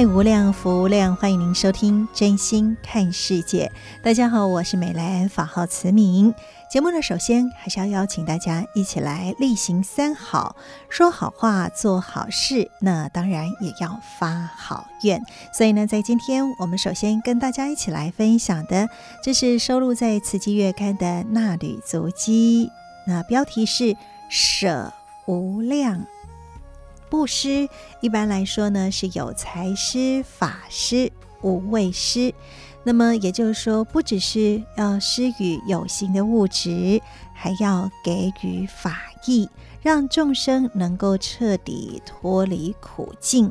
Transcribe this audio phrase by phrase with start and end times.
[0.00, 3.70] 爱无量，福无量，欢迎您收听《真心看世界》。
[4.02, 6.34] 大家好，我是美兰，法号慈明。
[6.70, 10.56] 节目呢，首先还是要邀请大家一起来例行三好，
[10.88, 12.70] 说好话，做好事。
[12.80, 15.22] 那当然也要发好愿。
[15.52, 18.88] 所以呢，在今天我们首先跟大家一起来分享的，
[19.22, 22.70] 这是收录在《慈济月刊》的《衲履足迹》。
[23.06, 23.94] 那标题是
[24.30, 24.94] “舍
[25.26, 26.06] 无量”。
[27.10, 27.68] 布施
[28.00, 32.32] 一般来说呢，是有财施、法施、无畏施。
[32.84, 37.02] 那么也就是说，不只是要施予有形的物质，
[37.34, 39.48] 还要给予法益。
[39.82, 43.50] 让众生能够彻底脱离苦境，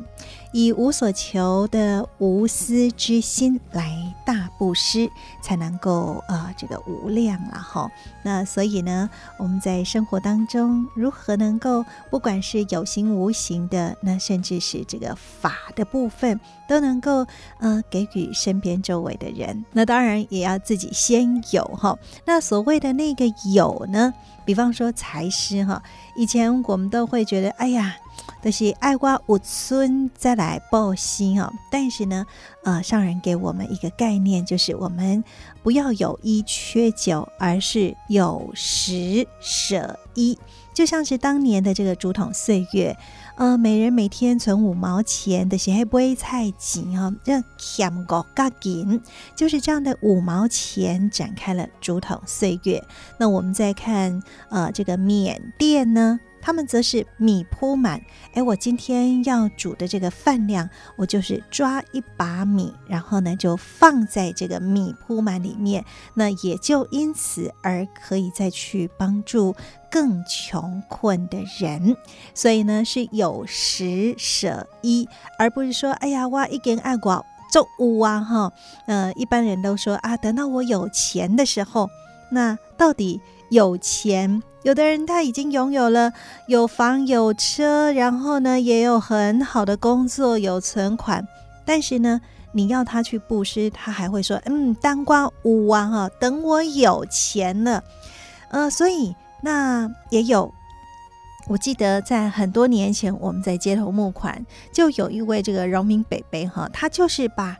[0.52, 5.10] 以无所求的无私之心来大布施，
[5.42, 7.90] 才能够呃这个无量了哈。
[8.22, 17.26] 那所以呢，我们在生活当中如何能够不管是有形无形的，那甚至是这个法的部分，都能够
[17.58, 19.64] 呃给予身边周围的人。
[19.72, 21.96] 那当然也要自己先有哈。
[22.24, 24.12] 那所谓的那个有呢？
[24.44, 25.80] 比方说财施哈，
[26.16, 27.94] 以前我们都会觉得，哎呀，
[28.42, 31.52] 都是爱瓜五村再来报喜哈。
[31.70, 32.26] 但是呢，
[32.64, 35.22] 呃，上人给我们一个概念，就是我们
[35.62, 40.38] 不要有一缺九，而是有十舍一，
[40.74, 42.96] 就像是当年的这个竹筒岁月。
[43.36, 49.00] 呃，每人每天存五毛钱的是黑杯菜钱哈，这欠个嘎紧，
[49.34, 52.84] 就是这样的五毛钱展开了竹筒岁月。
[53.18, 58.00] 那我们再看呃这个缅甸呢，他们则是米铺满。
[58.34, 65.84] 哎，我今天要煮的这个饭量，我就是抓一把米，然后呢就放在这个米铺满里面，
[66.14, 69.54] 那也就因此而可以再去帮助
[69.90, 71.96] 更穷困的人。
[72.34, 75.08] 所以呢是有十舍一，
[75.38, 78.52] 而不是说哎呀哇一根爱寡就无啊哈。
[78.86, 81.88] 呃，一般人都说啊，等到我有钱的时候，
[82.30, 84.42] 那到底有钱？
[84.62, 86.12] 有的人他已经拥有了
[86.46, 91.26] 有房有车，然后呢也有很好的工作，有存款，
[91.64, 92.20] 但是呢，
[92.52, 97.82] 你要他去布施，他还会说：“嗯，当官无王哈，等我有钱了。”
[98.52, 100.52] 呃，所以那也有，
[101.48, 107.56] 我记得在很多年前，我们在街头募款，就有一位这个农民伯伯哈，他就是把。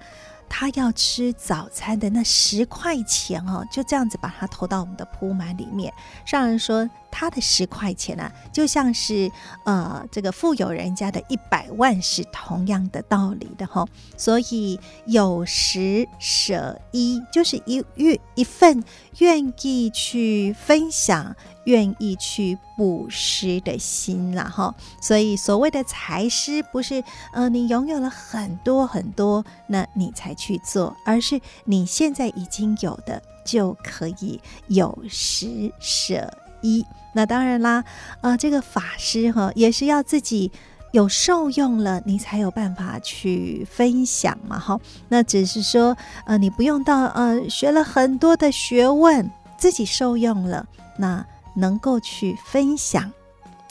[0.50, 5.94] 他要吃早餐的那十块钱哦，就这样子把它投到我们的铺满里面。
[6.27, 9.31] 上人说，他的十块钱呢、啊，就像是
[9.65, 13.87] 呃这个富有人家的一百万是同样的道理的哈。
[14.16, 18.82] 所以有十舍一，就是一一一份
[19.19, 21.34] 愿意去分享。
[21.65, 36.32] 愿意去布施的心了哈，所以所谓的财施不是呃你拥有了很多很多，那你才去做，而是你现在已经有的就可以有十舍
[36.62, 36.84] 一。
[37.12, 37.84] 那当然啦，
[38.21, 40.50] 呃这个法师哈也是要自己
[40.93, 44.78] 有受用了，你才有办法去分享嘛哈。
[45.09, 50.66] 那只是说呃你不用到呃学了很多的学问，自己受用了
[50.97, 51.24] 那。
[51.57, 53.10] 能够去分享，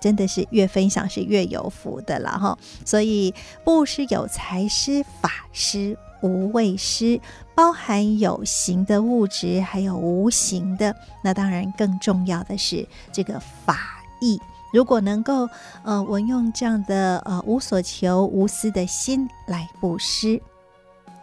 [0.01, 2.55] 真的是越分享是越有福的了哈。
[2.85, 3.33] 所以
[3.63, 7.19] 布施有财施、法师、无畏施，
[7.55, 10.95] 包含有形的物质，还有无形的。
[11.23, 14.39] 那当然更重要的是这个法益。
[14.71, 15.49] 如果能够
[15.83, 20.41] 呃，我用这样的呃无所求、无私的心来布施，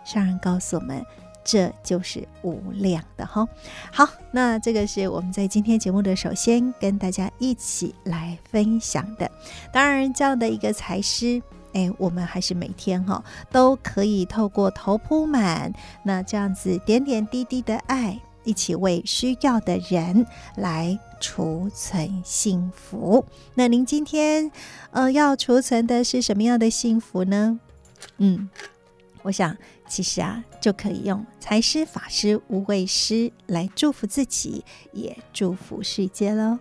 [0.04, 1.04] 上人告诉我们。
[1.48, 3.46] 这就是无量的哈。
[3.92, 9.30] 好，那这个是我们在今天节目的首先跟大家一起来分享的。
[9.72, 11.40] 当然，这样的一个财施，
[11.76, 15.70] 哎，我们还是每天哈都可以透过头铺满，
[16.04, 20.26] 那这样子点点滴滴的爱，一起为需要的人
[20.56, 23.22] 来储存幸福。
[23.54, 24.50] 那您今天
[24.90, 27.60] 呃要储存的是什么样的幸福呢？
[28.16, 28.48] 嗯，
[29.20, 29.54] 我想
[29.86, 36.58] 其实啊就可以用财师法师无畏师来祝福自己，也祝福世界喽。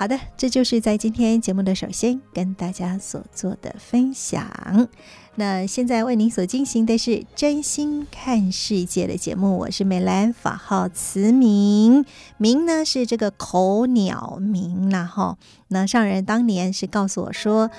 [0.00, 4.88] 好的，这就是在今天节目的首先跟大家所做的分享。
[5.34, 12.06] 那现在为您所进行的是真心看世界的节目，我是美兰，法号慈明，
[12.38, 15.36] 明呢是这个口鸟明然后
[15.68, 17.70] 那上人当年是告诉我说，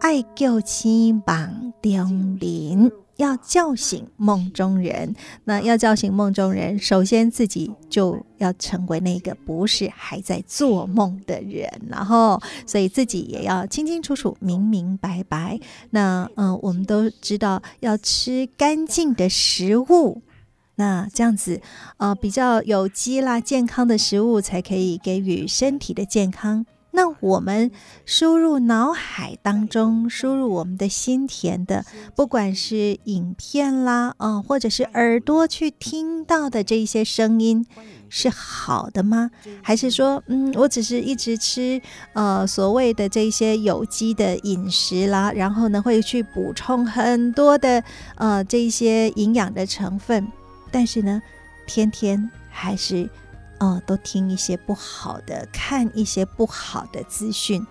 [0.00, 2.04] 爱救亲榜凋
[2.38, 2.92] 零。
[3.20, 5.14] 要叫醒梦中人，
[5.44, 15.60] 那要叫醒梦中人，首先自己就要成为那个不是还在做梦的人，然后，所以自己也要清清楚楚、明明白白。
[15.90, 20.22] 那嗯、我们都知道要吃干净的食物，
[20.76, 21.60] 那这样子
[21.98, 26.64] 呃比较有机啦、健康的食物才可以给予身体的健康。
[26.92, 27.70] 那我们
[28.04, 31.84] 输入脑海当中，输入我们的心田的，
[32.16, 37.64] 不管是影片啦，啊、呃，或者是耳朵去听到的这些声音，
[38.08, 39.30] 是好的吗？
[39.62, 41.80] 还是说，嗯，我只是一直吃
[42.12, 47.82] 呃所谓的这些有机的饮食啦，然后呢会去补充很多的
[48.16, 50.26] 呃这些营养的成分，
[50.72, 51.22] 但是呢，
[51.66, 53.08] 天天还是。
[53.60, 57.64] 哦，都听一些不好的，看一些不好的资讯，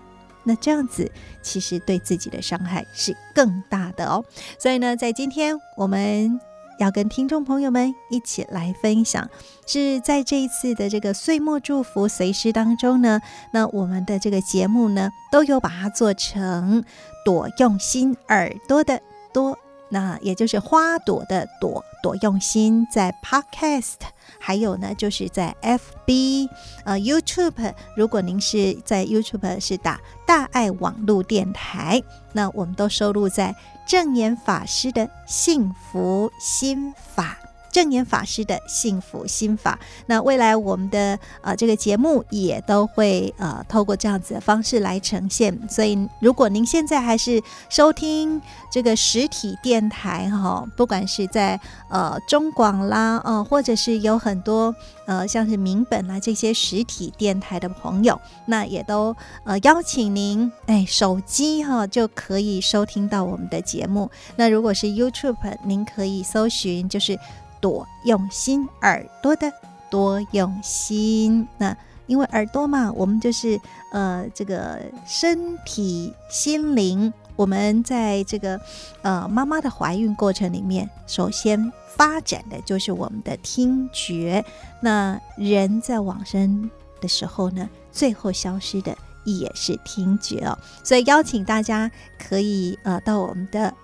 [0.44, 1.10] 那这样子
[1.42, 4.24] 其实对自己的伤害是更大的哦。
[4.58, 6.40] 所以呢，在今天我们
[6.78, 9.28] 要跟听众朋友们一起来分享，
[9.66, 13.20] 是在这一次的这个岁末祝福随师当中呢，
[13.52, 16.84] 那我们的这个节目呢，都有把它做成
[17.24, 19.02] 朵用心耳朵的
[19.32, 19.58] 多。
[19.92, 23.96] 那也就是花朵的朵，朵用心在 Podcast，
[24.42, 26.48] 还有呢就是在 FB，
[26.84, 32.02] 呃 YouTube，如果您是在 YouTube 是打大爱网络电台，
[32.32, 33.54] 那我们都收录在
[33.86, 37.36] 正言法师的幸福心法。
[37.70, 45.56] 证严法师的幸福心法，那未来我们的呃这个节目也都会呃透过这样子的方式来呈现。
[45.68, 48.40] 所以，如果您现在还是收听
[48.70, 51.58] 这个实体电台哈，不管是在
[51.88, 54.74] 呃中广啦，呃或者是有很多
[55.06, 59.14] 呃像是民本啦这些实体电台的朋友，那也都
[59.44, 64.10] 呃邀请您哎手机哈就可以收听到我们的节目。
[64.36, 67.18] 那如果是 YouTube，您可以搜寻就是。
[67.60, 69.52] 朵用心耳朵的
[69.90, 71.76] 多用心，那
[72.06, 73.60] 因为耳朵嘛，我们就是
[73.92, 78.60] 呃这个身体心灵，我们在这个
[79.02, 84.44] 呃妈妈的怀孕过程里面，首先发展的就是我们的听觉。
[84.80, 86.70] 那人在往生
[87.00, 90.58] 的时候呢，最后消失的也是听觉哦。
[90.82, 93.74] 所以邀请大家可以呃到我们的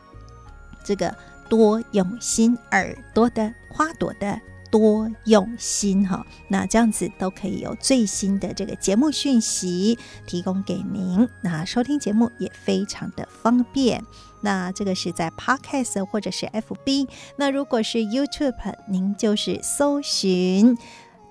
[0.84, 1.14] 这个。
[1.48, 4.40] 多用心耳朵的花朵的
[4.70, 11.28] 多用心哈，那这样子都可以有最新的这个节目讯息提供给您。
[11.40, 14.02] 那收听节目也非常的方便。
[14.42, 17.08] 那这个是在 Podcast 或者是 FB。
[17.36, 20.76] 那如果是 YouTube，您就是搜寻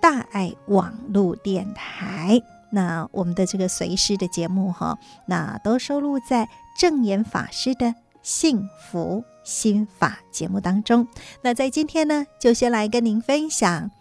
[0.01, 2.41] 大爱网络电台。
[2.71, 7.93] 那我们的这个随师的节目哈，那都收录在证言法师的
[8.25, 11.07] 幸福心法节目当中，
[11.43, 13.91] 那在今天呢，就先来跟您分享，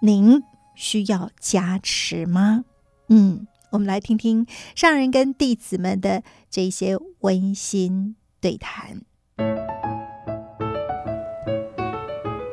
[0.00, 0.42] 您
[0.74, 2.64] 需要加持吗？
[3.10, 9.02] 嗯，我们来听听上人跟弟子们的这些温馨对谈。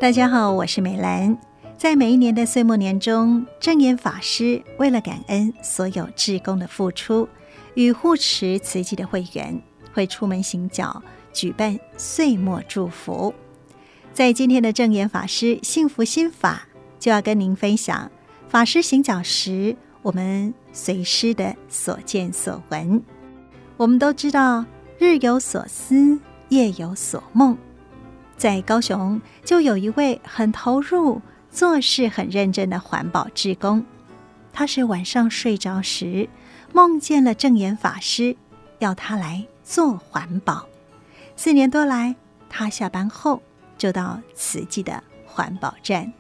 [0.02, 1.38] 大家好，我是美兰。
[1.78, 7.30] 在每一年的岁末年中，正言法师为了感恩所有志工的付出
[7.76, 9.62] 与护持慈济的会员，
[9.94, 11.02] 会出门行脚。
[11.34, 13.34] 举办岁末祝福，
[14.14, 16.68] 在今天的正言法师幸福心法，
[17.00, 18.12] 就要跟您分享
[18.50, 23.02] 法师行脚时，我们随师的所见所闻。
[23.78, 24.66] 我们都知道，
[25.00, 26.20] 日有所思，
[26.50, 27.58] 夜有所梦。
[28.38, 33.86] 在高雄，就有一位很投入、做事很认真的环保志工，
[34.52, 36.28] 他是晚上睡着时，
[36.74, 38.36] 梦见了正言法师，
[38.80, 40.68] 要他来做环保。
[41.44, 42.16] 四年多来，
[42.48, 43.42] 他下班后
[43.76, 46.14] 就到慈济的环保站。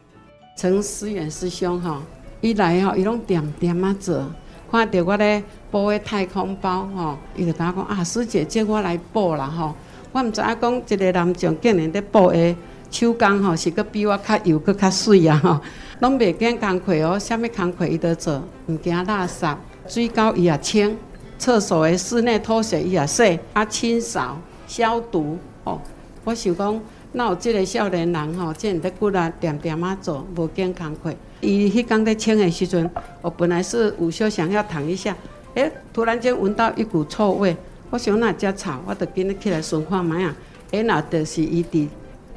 [0.57, 2.01] 陈思远师兄哈，
[2.41, 4.25] 一来哈，伊拢点点啊做，
[4.71, 9.75] 看到我咧包个太空包哈，伊就甲我讲啊，师姐叫我来包啦哈。
[10.11, 12.55] 我毋知影讲一个男众竟然咧包个
[12.89, 15.61] 手工吼是阁比我较油阁较水啊吼，
[15.99, 19.55] 拢袂惊工课哦，啥物工课伊都做，毋惊垃圾，
[19.87, 20.97] 水沟伊也清，
[21.37, 24.35] 厕所的室内拖鞋伊也洗，啊清扫
[24.71, 25.81] 消毒哦。
[26.23, 31.13] 我想讲，那有即个少年人吼，即个骨力点点啊做，无惊工课。
[31.41, 32.89] 伊迄工在清的时阵，
[33.21, 35.13] 我本来是午休想要躺一下，
[35.55, 37.57] 诶、突然间闻到一股臭味，
[37.89, 40.33] 我想那遮臭，我就紧起来顺看觅啊，
[40.71, 41.87] 诶、欸，那就是伊伫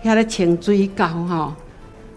[0.03, 1.53] 遐咧清水沟吼，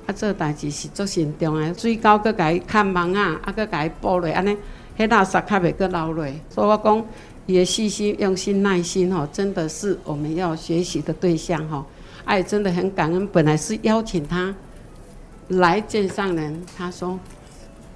[0.08, 4.56] 啊，做代志是足慎重的，水沟阁甲伊看网啊，啊，阁甲伊补落，安尼，
[4.98, 6.26] 迄垃圾较袂阁流落。
[6.50, 7.06] 所以我讲，
[7.48, 11.84] 伊的细心、用心、耐心吼，真的是我们要学习的对象吼。
[12.26, 14.54] 哎，真的很感恩，本来是邀请他。
[15.48, 17.18] 来见上人，他说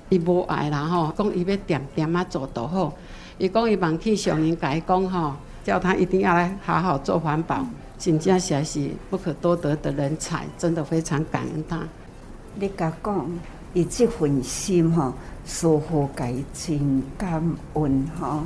[0.08, 2.94] 伊无爱啦吼，讲伊要点点啊做都好。
[3.38, 5.34] 伊讲伊望去上人甲伊讲吼，
[5.66, 7.66] 叫他一定要来好好做环保，
[8.00, 11.84] 真正是是不可多得的人才，真的非常感恩他。
[12.56, 13.30] 你甲讲，
[13.74, 15.14] 伊这份心吼，
[15.46, 17.44] 师父甲伊真感
[17.74, 18.44] 恩吼，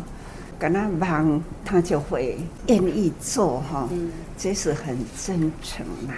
[0.58, 6.14] 敢若望他就会愿意做吼，嗯、这是很真诚啦，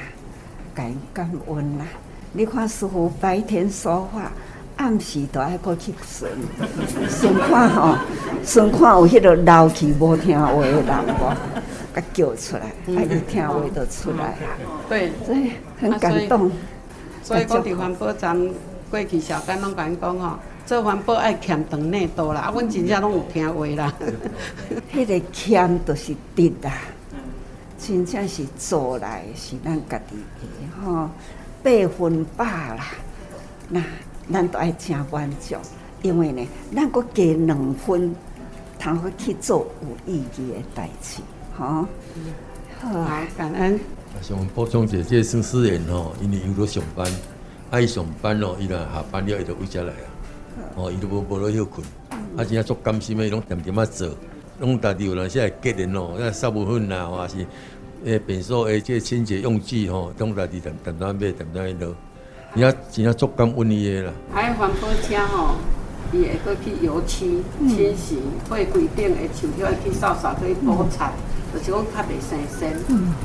[0.74, 1.86] 感感恩啦。
[2.34, 4.32] 你看师傅白天说话，
[4.76, 6.32] 暗时都爱过去顺，
[7.10, 7.98] 顺看吼，
[8.44, 11.36] 顺看有迄个老去无听话的人无，
[11.96, 12.62] 甲叫出来，
[12.96, 14.54] 啊伊听话就出来啊。
[14.88, 16.52] 对，所以很感动。
[17.24, 18.38] 所以讲伫环保站
[18.90, 23.94] 过去小干拢甲因讲吼，做环保爱欠长内多啦，啊，阮真正拢有听话啦。
[24.94, 26.74] 迄个欠就是得啦，
[27.80, 31.10] 真正是做来是咱家己的吼。
[31.64, 32.86] 八分饱啦，
[33.70, 33.82] 那
[34.30, 35.56] 咱都爱真满足，
[36.02, 36.46] 因为呢，
[36.76, 38.14] 咱阁加两分，
[38.78, 41.22] 通去去做有意义的代志，
[41.58, 41.88] 吼。
[42.82, 43.80] 好啊，感恩。
[44.22, 47.10] 想补充一下，这个孙思源吼，因为伊有上班，
[47.72, 50.17] 爱上班咯，伊若下班了，伊就回家来啊。
[50.78, 51.86] 哦，伊都无无落休困，
[52.38, 54.10] 啊，真正足甘心的，伊拢点点啊做，
[54.60, 57.46] 拢家己有人些个人咯，那扫部分啦，或是。
[58.06, 61.96] 诶，便所诶，即清洁用具吼，拢家己淡淡淡买，淡淡去落，
[62.56, 64.14] 伊啊真正足感恩伊诶啦。
[64.32, 65.56] 还有环保车吼，
[66.14, 71.12] 伊会阁去油漆、清洗，会规定会树叶去扫扫，去补菜，
[71.60, 72.62] 就是讲较袂生锈。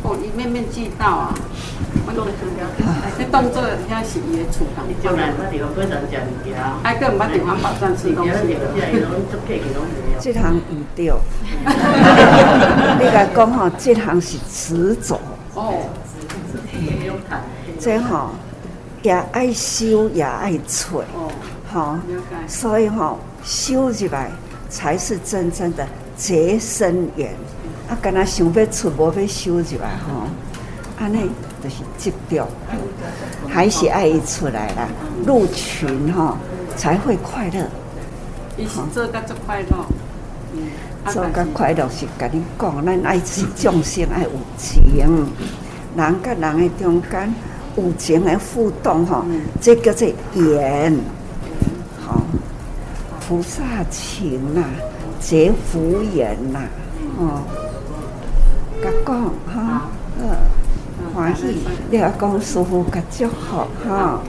[0.02, 1.34] 哦，伊面面俱到啊。
[2.04, 4.82] 我讲你动作遐是伊诶厝工。
[4.88, 6.56] 你将来捌地方过常食物件。
[6.82, 8.56] 还阁毋捌地方保障吃东西。
[10.18, 11.06] 这项唔对。
[12.98, 15.20] 你甲讲吼，这项是执着。
[15.54, 15.88] 哦。
[17.78, 18.30] 这吼
[19.02, 21.04] 也爱修也爱揣。
[21.14, 21.30] 哦。
[21.70, 21.98] 好。
[22.48, 24.30] 所以吼修起来
[24.68, 25.86] 才是真正的
[26.16, 27.32] 结生缘。
[27.92, 30.26] 啊，敢若想要出无要收入来吼，
[30.98, 31.30] 安尼
[31.62, 32.48] 就是执着，
[33.46, 34.88] 还是爱伊出来啦，
[35.26, 36.38] 入群吼
[36.74, 37.68] 才会快乐。
[38.56, 39.86] 伊是做甲足快乐。
[41.12, 44.82] 做甲快乐是甲你讲，咱爱是众生爱有情，
[45.94, 47.34] 人甲人诶中间
[47.76, 49.22] 有情诶互动吼，
[49.60, 50.96] 这叫做缘，
[52.00, 52.22] 好，
[53.20, 54.62] 菩萨情呐，
[55.20, 56.60] 结福缘呐，
[57.18, 57.42] 哦，
[58.82, 60.36] 甲讲哈，呃，
[61.14, 61.56] 欢喜，
[61.88, 64.20] 你阿讲师父甲祝福哈。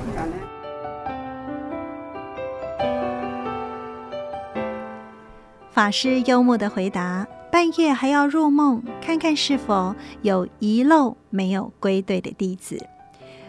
[5.71, 12.77] 法师幽默的回答：“半夜还要入梦，看看是否有遗漏没有归队的弟子。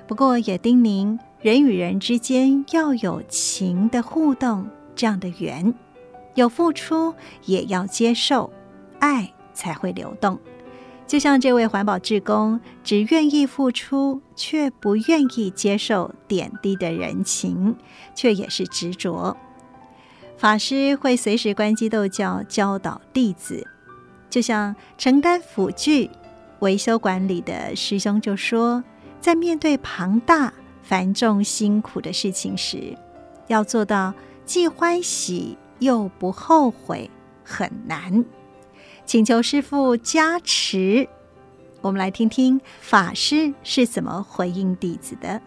[0.06, 5.74] 不过也叮咛，人与人之间要有情的互动，这样的缘，
[6.34, 8.50] 有付出也要接受，
[9.00, 10.38] 爱才会流动。
[11.14, 17.76] 就像这位环保志工，只愿意付出，却不愿意接受点滴的人情，
[18.16, 19.36] 却也是执着。”
[20.36, 23.64] 法师会随时关机逗教，教导弟子。
[24.28, 26.10] 就像承担辅具、
[26.58, 28.82] 维修管理的师兄就说，
[29.20, 30.52] 在面对庞大
[30.82, 32.98] 繁重辛苦的事情时，
[33.46, 34.12] 要做到
[34.44, 37.08] 既欢喜又不后悔，
[37.44, 38.24] 很难。
[39.06, 41.06] 请求师父加持。
[41.80, 45.40] 我们来听听法师是怎么回应弟子的。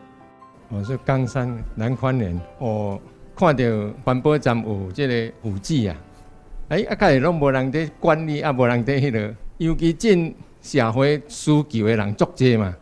[0.70, 3.00] 我是冈山南宽人，我。
[3.40, 3.64] 看到
[4.04, 5.96] 环保站有这个辅具啊，
[6.70, 12.76] 哎，啊，家己拢无人在管理，啊，无人在迄个，尤其进社会需求的人足济嘛。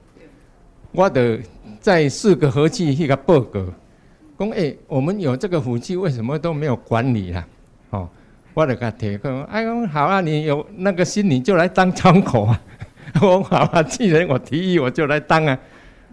[0.93, 1.37] 我得
[1.81, 3.65] 在四个和气去个报告，
[4.39, 7.45] 讲哎，我们有这个辅具，为什么都没有管理啦？
[8.55, 12.61] 我得甲提讲，哎，讲好啊，你有那个心，你就来当窗口啊。
[13.21, 15.59] 我好啊，既然我提议，我就来当啊。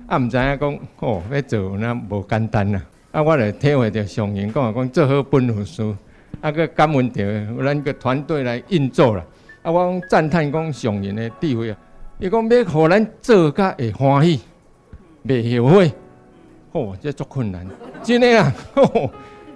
[0.09, 2.83] 啊，毋知影讲哦，要做那无简单啊。
[3.13, 5.83] 啊，我来体会着上人讲啊，讲做好本分事，
[6.41, 9.25] 啊，搁感恩着咱个团队来运作啦。
[9.63, 11.77] 啊，我讲赞叹讲上人的智慧啊，
[12.19, 14.41] 伊讲要互咱做甲会欢喜，
[15.25, 15.93] 袂后悔，
[16.73, 17.65] 哦，这足困难，
[18.03, 18.53] 真诶啊！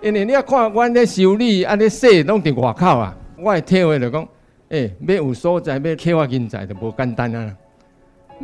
[0.07, 4.23] 因为你啊看阮咧修理啊咧说拢伫外口啊，我的体会着讲，
[4.69, 7.57] 诶、欸，要有所在，要开发人才就无简单啊。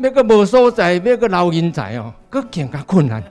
[0.02, 3.22] 要个无所在，要个捞人才哦，佫更加困难。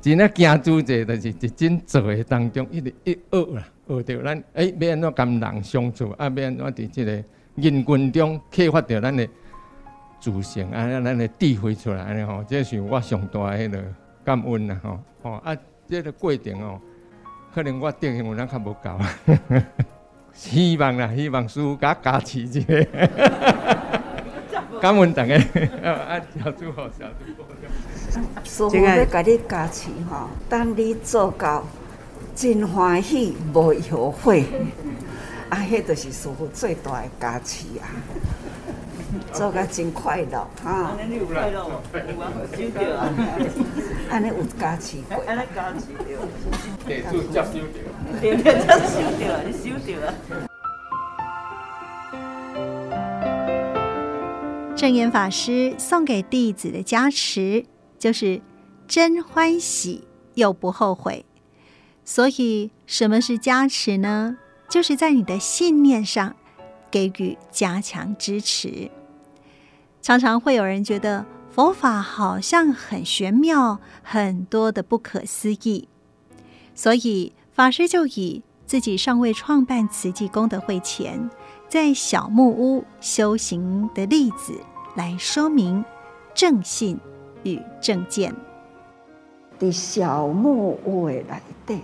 [0.00, 7.12] 真啊，行主者就是一种做诶当中，一直一学啦，学着咱诶要安怎跟人相处，啊，要安怎伫即个
[7.54, 9.30] 人群中开发着咱诶
[10.18, 13.84] 自信，啊，咱诶智慧出来安尼吼，这是我上大诶迄个
[14.24, 14.98] 感恩啦吼。
[15.22, 15.56] 哦啊，
[15.88, 16.80] 这个过程哦，
[17.56, 18.90] 可能我德行有人较无够，
[20.34, 22.66] 希望啦，希望师傅加加持一下。
[24.78, 25.36] 感恩大家，
[25.82, 27.08] 啊，小小。
[28.44, 31.64] 师傅要甲你加持吼，等你做到
[32.34, 34.44] 真欢喜，无后悔，
[35.48, 37.88] 啊，迄就是师傅最大的加持啊！
[39.32, 40.96] 做甲真快乐，哈！
[40.98, 41.70] 安尼你有快乐无？
[41.70, 43.00] 有啊，收到啊！
[44.10, 46.04] 安尼有加持过，安尼加持着，
[46.86, 47.78] 地主接收着，
[48.20, 48.48] 地主接
[48.86, 50.08] 收着，你收着啊！
[54.76, 57.64] 正言法师送给弟子的加持，
[57.98, 58.40] 就是
[58.86, 61.24] 真欢喜又不后悔。
[62.04, 64.36] 所以，什么是加持呢？
[64.68, 66.36] 就是在你的信念上
[66.90, 68.90] 给予加强支持。
[70.06, 75.88] 常常会有人觉得佛法好像很玄妙，很多的不可思议，
[76.76, 81.28] 所以法师就以自己尚未创办慈济功德会前，
[81.68, 84.54] 在小木屋修行的例子
[84.94, 85.84] 来说明
[86.32, 87.00] 正信
[87.42, 88.32] 与正见。
[89.58, 91.80] 在小木屋的内底，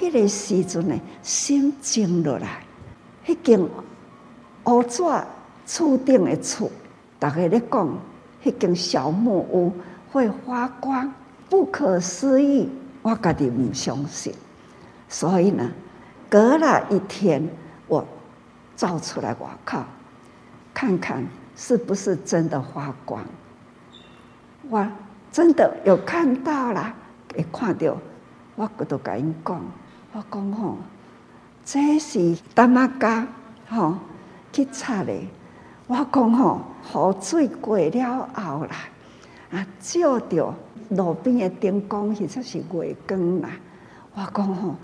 [0.00, 2.64] 迄个时阵呢，心静落来，
[3.26, 3.60] 迄间
[4.64, 5.02] 屋纸
[5.66, 6.70] 厝顶的厝，
[7.18, 7.98] 大家咧讲，
[8.44, 9.72] 迄间小木屋
[10.12, 11.12] 会发光，
[11.48, 12.68] 不可思议。
[13.02, 14.34] 我家己唔相信，
[15.08, 15.70] 所以呢，
[16.28, 17.48] 隔了一天，
[17.86, 18.06] 我。
[18.76, 19.86] 照出来，我靠，
[20.74, 21.26] 看看
[21.56, 23.24] 是不是真的发光？
[24.68, 24.86] 我
[25.32, 26.94] 真的有看到了，
[27.34, 27.96] 会看到。
[28.54, 29.58] 我搁都甲因讲，
[30.12, 30.76] 我讲吼，
[31.64, 33.26] 这是达玛嘎
[33.70, 33.96] 吼
[34.52, 35.14] 去擦的。
[35.88, 36.60] 我讲吼，
[37.12, 38.76] 雨水过了后啦，
[39.52, 40.54] 啊，照着
[40.90, 43.50] 路边的灯光，其实是月光啦。
[44.14, 44.74] 我讲吼，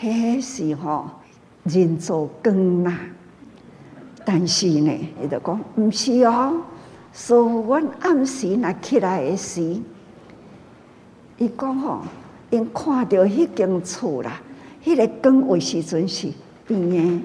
[0.00, 1.08] 迄是吼
[1.62, 2.98] 人造光啦。
[4.24, 4.92] 但是呢，
[5.22, 6.60] 伊就讲毋是哦。
[7.12, 9.62] 所以阮暗时若起来诶时，
[11.38, 12.00] 伊讲吼，
[12.50, 14.40] 因看到迄间厝啦，
[14.84, 16.32] 迄、个光有时阵是
[16.66, 17.20] 变诶，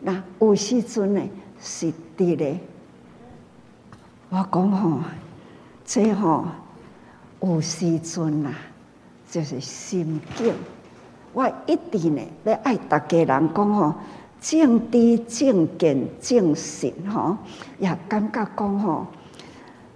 [0.00, 1.20] 那有时阵呢
[1.60, 2.58] 是伫咧。
[4.28, 5.00] 我讲吼，
[5.84, 6.46] 这吼
[7.40, 8.52] 有时阵啦，
[9.30, 10.54] 就是心境。
[11.32, 13.94] 我一直呢要爱逐家人讲吼。
[14.40, 17.36] 正知正见正信，吼，
[17.78, 19.06] 也感觉讲吼，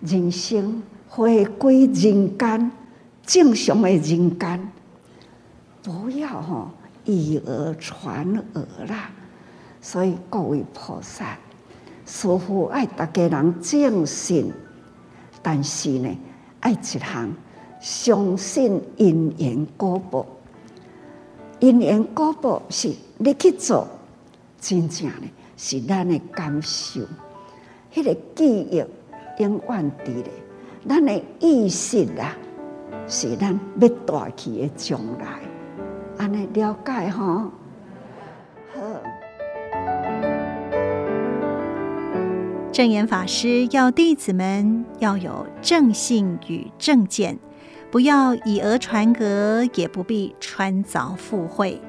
[0.01, 2.71] 人生回归人间，
[3.25, 4.69] 正常的人间，
[5.83, 6.69] 不要吼
[7.07, 9.11] 以讹传讹啦。
[9.81, 11.39] 所以各位菩萨，
[12.07, 14.53] 师父爱大家人正信，
[15.43, 16.19] 但是呢，
[16.61, 17.35] 爱一项
[17.81, 20.27] 相信因缘果报，
[21.61, 23.87] 因缘果报是你去做。
[24.61, 27.01] 真正呢，是咱的感受，
[27.93, 28.85] 迄个记忆
[29.43, 30.31] 永远伫咧，
[30.89, 32.35] 咱的意识啊，
[33.07, 35.41] 是咱要带去的将来，
[36.17, 37.51] 安尼了解吼？
[42.75, 47.39] 证严法师要弟子们要有正信与正见，
[47.89, 51.81] 不要以讹传讹，也不必穿凿附会。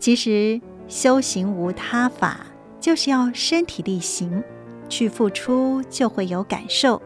[0.00, 0.60] 其实。
[0.88, 2.44] 修行无他法，
[2.78, 4.42] 就是要身体力行，
[4.90, 7.00] 去付出就会有感受，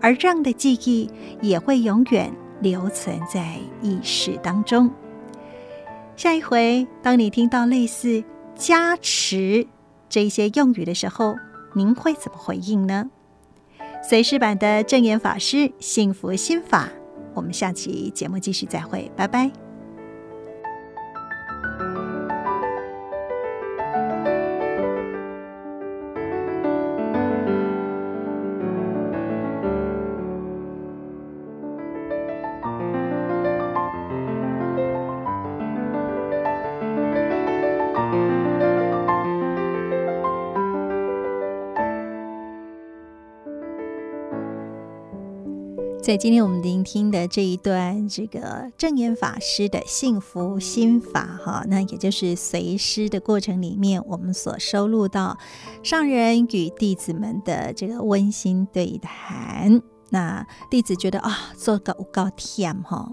[0.00, 1.08] 而这样的记忆
[1.40, 4.90] 也会永远留存在意识当中。
[6.16, 8.24] 下一回，当你听到类似
[8.56, 9.64] “加持”
[10.08, 11.36] 这些用语的时候，
[11.74, 13.10] 您会怎么回应呢？
[14.02, 16.88] 随师版的正言法师幸福心法，
[17.34, 19.67] 我们下期节目继续再会，拜拜。
[46.08, 55.36] 在今天我们聆听的这一段，这个证严法师的幸福心法，哈，那也就是随师的过程里面，我们所收录到
[55.82, 59.82] 上人与弟子们的这个温馨对谈。
[60.08, 63.12] 那弟子觉得啊，做个高天哈，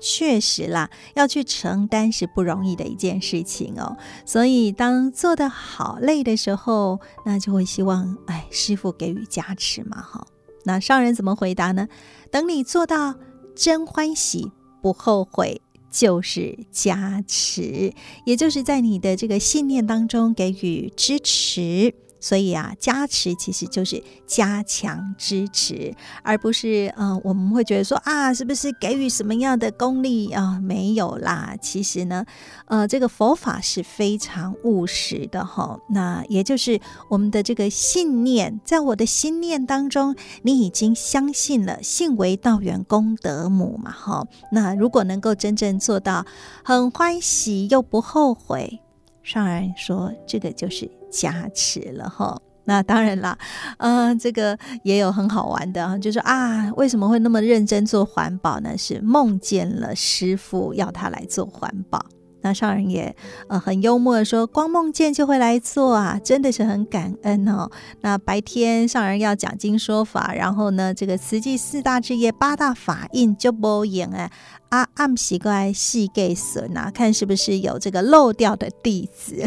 [0.00, 3.96] 确实啦，要去承担是不容易的一件事情哦。
[4.26, 10.26] 所以当做得好累的时候，那就会希望哎，师傅给予加持嘛，哈。
[10.64, 11.88] 那上人怎么回答呢？
[12.30, 13.14] 等你做到
[13.54, 17.92] 真欢喜不后悔，就是加持，
[18.24, 21.94] 也就是在你的这个信念当中给予支持。
[22.22, 30.60] 所以啊，加持其实就是加强支持，而不是嗯、呃，我们会觉得说啊，是不是给予什么样的功力啊？
[30.60, 32.24] 没有啦，其实呢，
[32.66, 35.76] 呃，这个佛法是非常务实的哈。
[35.90, 36.80] 那也就是
[37.10, 44.24] 我们的这个信念，在我的心念当中，你已经相信了，信为道源功德母嘛哈。
[44.52, 46.24] 那如果能够真正做到
[46.62, 48.80] 很欢喜又不后悔，
[49.24, 51.01] 上人说这个就是。
[51.12, 53.36] 加持了哈，那当然啦，
[53.76, 58.76] 呃，这个也有很好玩的，就是啊，为什么会那么认真做环保呢？
[58.78, 62.04] 是梦见了师父要他来做环保。
[62.44, 63.14] 那上人也
[63.48, 67.70] 呃很幽默的说，光梦见就会来做啊，真的是很感恩哦。
[68.00, 74.28] 那白天上人要讲经说法，然后呢，这个慈济四大志业八大法印就不演哎。
[74.72, 79.46] 啊，暗时过来细给损啊，看是不是有这个漏掉的弟子。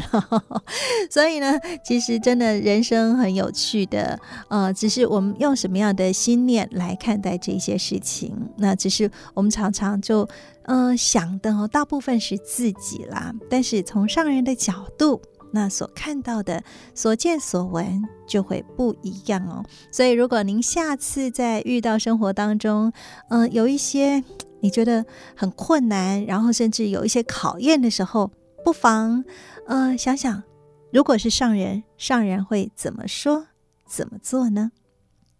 [1.09, 8.31] 所以呢，其实真的人生很有趣的，呃，只是我们用什么样的心念来看待这些事情。
[8.57, 10.29] 那只是我们常常就，
[10.65, 13.33] 呃，想的哦，大部分是自己啦。
[13.49, 15.19] 但是从上人的角度，
[15.51, 19.65] 那所看到的、所见所闻就会不一样哦。
[19.91, 22.93] 所以，如果您下次在遇到生活当中，
[23.31, 24.23] 呃，有一些。
[24.61, 28.31] 你觉得很困难，然后甚至有一些考验的时候，
[28.63, 29.23] 不妨
[29.67, 30.43] 呃想想，
[30.91, 33.47] 如果是上人，上人会怎么说、
[33.85, 34.71] 怎么做呢？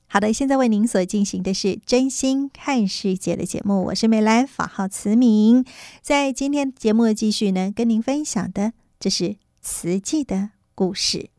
[0.08, 5.66] 好的，现在为您所进行的是真心看世界的节目，我是美兰，法号慈明。
[6.02, 11.35] 在今天节目继续呢，跟您分享的这是慈济的故事。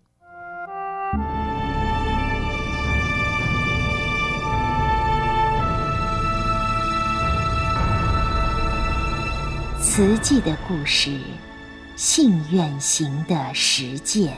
[9.80, 11.10] 慈济的故事，
[11.96, 14.36] 信愿行的实践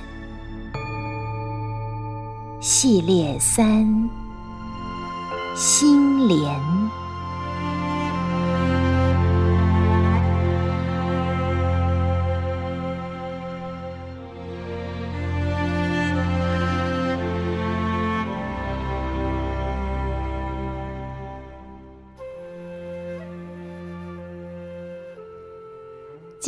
[2.61, 4.09] 系列三：
[5.55, 6.61] 心莲。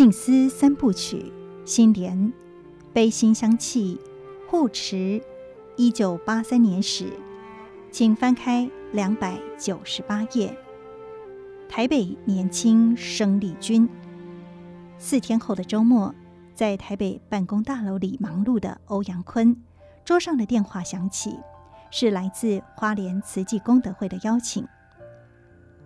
[0.01, 1.31] 静思三部曲，
[1.67, 2.33] 心莲，
[2.91, 4.01] 悲心相契，
[4.49, 5.23] 护持，
[5.77, 7.13] 一九八三年始，
[7.91, 10.57] 请翻开两百九十八页。
[11.69, 13.87] 台北年轻生力军。
[14.97, 16.15] 四天后的周末，
[16.55, 19.55] 在台北办公大楼里忙碌的欧阳坤，
[20.03, 21.39] 桌上的电话响起，
[21.91, 24.67] 是来自花莲慈济功德会的邀请。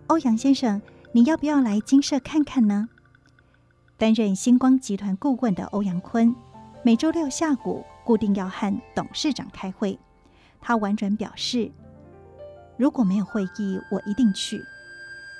[0.07, 2.87] 欧阳先生，你要不要来精舍看看呢？
[3.97, 6.35] 担任星光集团顾问的欧阳坤，
[6.83, 9.97] 每周六下午固定要和董事长开会。
[10.59, 11.71] 他婉转表示
[12.77, 14.61] ：“如果没有会议，我一定去。”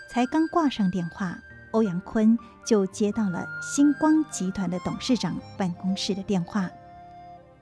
[0.09, 1.37] 才刚挂上电话，
[1.71, 6.69] 欧阳坤就接到了星光集团的董事长办公室的电话：“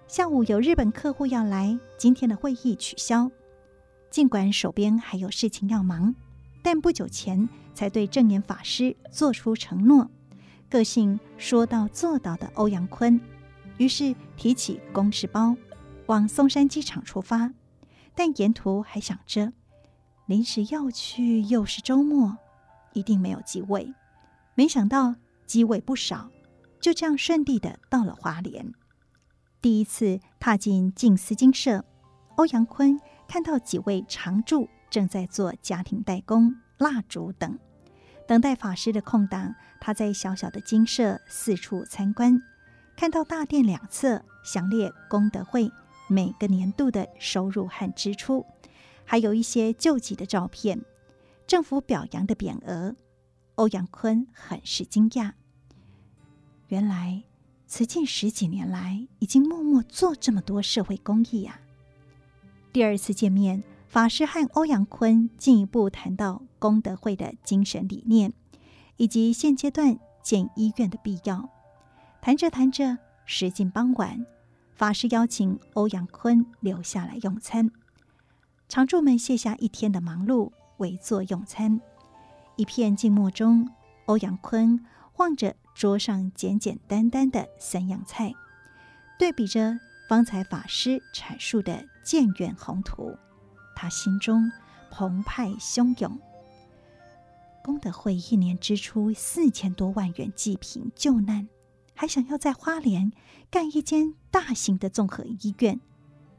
[0.07, 3.31] 下午有日本客户要来，今天的会议取消。”
[4.11, 6.13] 尽管手边还有事情要忙，
[6.61, 10.11] 但不久前才对证严法师做出承诺。
[10.73, 13.21] 个性说到做到的欧阳坤，
[13.77, 15.55] 于是提起公事包，
[16.07, 17.53] 往松山机场出发。
[18.15, 19.53] 但沿途还想着，
[20.25, 22.35] 临时要去，又是周末，
[22.93, 23.93] 一定没有机位。
[24.55, 25.13] 没想到
[25.45, 26.31] 机位不少，
[26.81, 28.73] 就这样顺利的到了花莲。
[29.61, 31.85] 第一次踏进静思精舍，
[32.37, 37.59] 欧阳坤看到几位常住正在做家庭代工、蜡烛等。
[38.27, 42.41] 等待法师的空档，他在小小的精舍四处参观，
[42.95, 45.71] 看到大殿两侧详列功德会
[46.09, 48.45] 每个年度的收入和支出，
[49.05, 50.81] 还有一些救济的照片，
[51.45, 52.95] 政府表扬的匾额。
[53.55, 55.33] 欧阳坤很是惊讶，
[56.69, 57.23] 原来
[57.67, 61.59] 慈济十几年来已经默默做这么多社会公益、啊。
[62.71, 63.61] 第二次见面，
[63.93, 68.33] 法师和欧阳坤进一步谈到功德会的精神理念，
[68.97, 71.47] 以及现阶段建医院的必要。
[72.19, 74.25] 谈着谈着，时近傍晚，
[74.73, 77.69] 法师邀请欧阳坤留下来用餐。
[78.67, 81.79] 常住们卸下一天的忙碌，围坐用餐。
[82.55, 83.69] 一片静默中，
[84.07, 84.83] 欧阳坤
[85.17, 88.33] 望着桌上简简单单的三样菜，
[89.19, 89.77] 对比着
[90.09, 93.15] 方才法师阐述的建院宏图。
[93.75, 94.51] 他心中
[94.91, 96.19] 澎湃汹涌。
[97.63, 101.47] 功德会一年支出四千多万元济贫救难，
[101.95, 103.11] 还想要在花莲
[103.49, 105.79] 干一间大型的综合医院，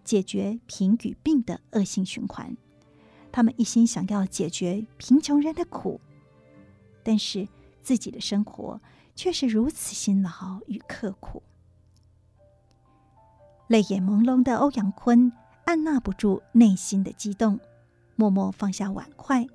[0.05, 2.57] 解决贫与病的恶性循环。
[3.33, 6.01] 他们一心想要解决贫穷人的苦，
[7.03, 7.49] 但是
[7.81, 8.81] 自己的生活
[9.17, 11.43] 却是如此辛劳与刻苦。
[13.69, 15.33] 泪眼朦胧的欧阳坤。
[15.65, 17.59] 按捺不住内心的激动，
[18.17, 19.47] 默默放下碗筷，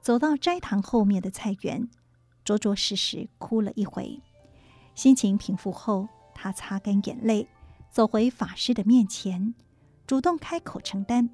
[0.00, 1.88] 走到斋堂后面的菜园，
[2.44, 4.20] 着着实实哭了一回。
[4.94, 7.48] 心情平复后，他擦干眼泪，
[7.90, 9.54] 走回法师的面前，
[10.06, 11.28] 主动开口承担。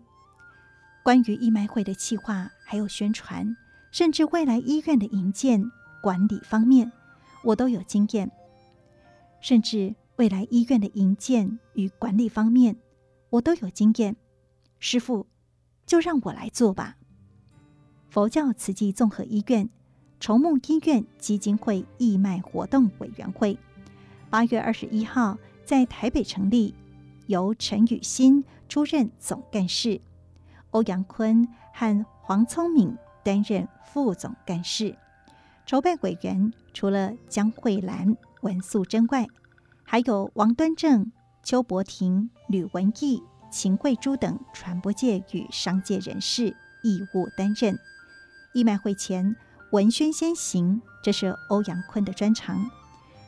[1.02, 3.56] 关于义卖会的企划，还有宣传，
[3.90, 5.62] 甚至未来医院的营建
[6.02, 6.90] 管理方面，
[7.42, 8.30] 我都有经验。
[9.40, 12.76] 甚至未来医院的营建与管理方面，
[13.30, 14.16] 我都有经验，
[14.80, 15.26] 师父，
[15.86, 16.96] 就让我来做吧。
[18.08, 19.70] 佛教慈济综合医院
[20.18, 23.56] 筹募医院基金会义卖活动委员会，
[24.28, 26.74] 八月二十一号在台北成立，
[27.26, 30.00] 由陈雨欣出任总干事，
[30.70, 34.96] 欧阳坤和黄聪敏担任副总干事。
[35.66, 39.28] 筹备委员除了江慧兰、文素珍外，
[39.84, 41.12] 还有王端正。
[41.50, 47.76] 邱伯庭、吕文义、秦慧珠等传播界与商界人士义务担任。
[48.54, 49.34] 义卖会前
[49.72, 52.70] 文宣先行，这是欧阳坤的专长。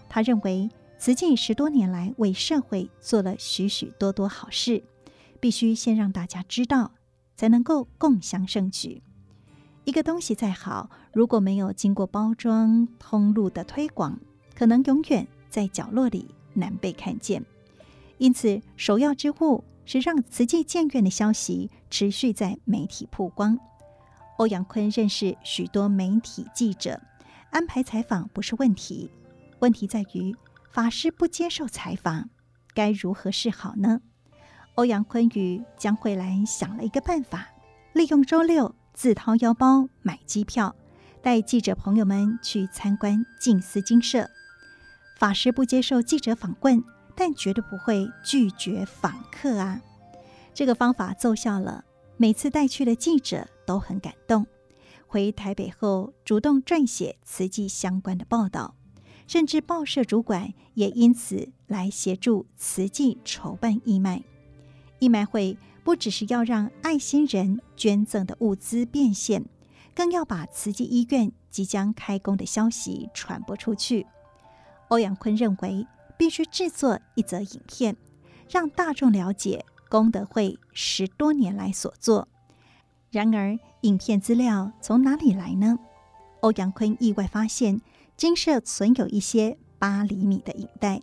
[0.09, 4.85] 他认为，慈济十多年来为社会做了许许多多好事，
[5.41, 6.93] 必须先让大家知道，
[7.37, 9.03] 才能够共襄盛举。
[9.83, 14.21] 一个东西再好，如果没有经过包装、通路的推广，
[14.55, 17.45] 可能永远在角落里难被看见。
[18.23, 23.59] 因此，首要之务是让慈济建院的消息持续在媒体曝光。
[24.39, 27.01] 欧阳坤认识许多媒体记者，
[27.51, 29.11] 安排采访不是问题，
[29.59, 30.33] 问题在于
[30.71, 32.31] 法师不接受采访，
[32.73, 34.01] 该如何是好呢？
[34.77, 37.49] 欧阳坤与江慧兰想了一个办法，
[37.93, 40.77] 利用周六自掏腰包买机票，
[41.21, 44.31] 带记者朋友们去参观静思精舍。
[45.19, 46.85] 法师不接受记者访问。
[47.14, 49.81] 但绝对不会拒绝访客啊！
[50.55, 51.85] 这个方法奏效了，
[52.16, 54.46] 每次带去的记者都很感动。
[55.07, 58.75] 回台北后，主动撰写慈济相关的报道，
[59.27, 64.22] 甚至报社主管也因此来协助慈济筹办义卖。
[64.98, 69.44] 义卖会不只是要让爱心人捐赠的物资变现，
[69.94, 74.07] 更要把慈济医院即将开工的消息传播出去。
[74.88, 75.87] 欧阳坤认为。
[76.23, 77.97] 必须制作一则影片，
[78.49, 82.29] 让大众了解功德会十多年来所做。
[83.11, 85.77] 然而，影片资料从哪里来呢？
[86.43, 87.81] 欧阳坤意外发现，
[88.17, 91.01] 精舍存有一些八厘米的影带。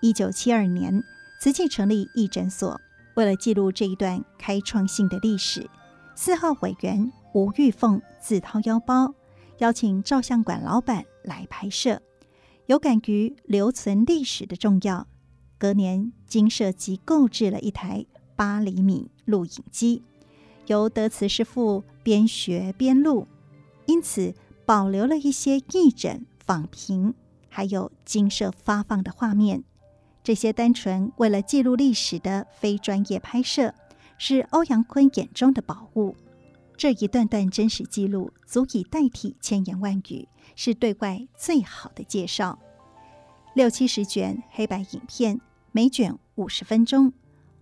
[0.00, 1.04] 一九七二年，
[1.38, 2.80] 慈济成立义诊所，
[3.16, 5.68] 为了记录这一段开创性的历史，
[6.14, 9.14] 四号委员吴玉凤自掏腰包，
[9.58, 12.00] 邀请照相馆老板来拍摄。
[12.66, 15.06] 有感于留存历史的重要，
[15.58, 20.02] 隔年精舍即购置了一台八厘米录影机，
[20.66, 23.28] 由德慈师傅边学边录，
[23.86, 27.12] 因此保留了一些义诊访评，
[27.50, 29.62] 还有精舍发放的画面。
[30.22, 33.74] 这些单纯为了记录历史的非专业拍摄，
[34.16, 36.16] 是欧阳坤眼中的宝物。
[36.78, 40.26] 这一段段真实记录，足以代替千言万语。
[40.54, 42.58] 是对外最好的介绍。
[43.54, 45.40] 六七十卷黑白影片，
[45.72, 47.12] 每卷五十分钟。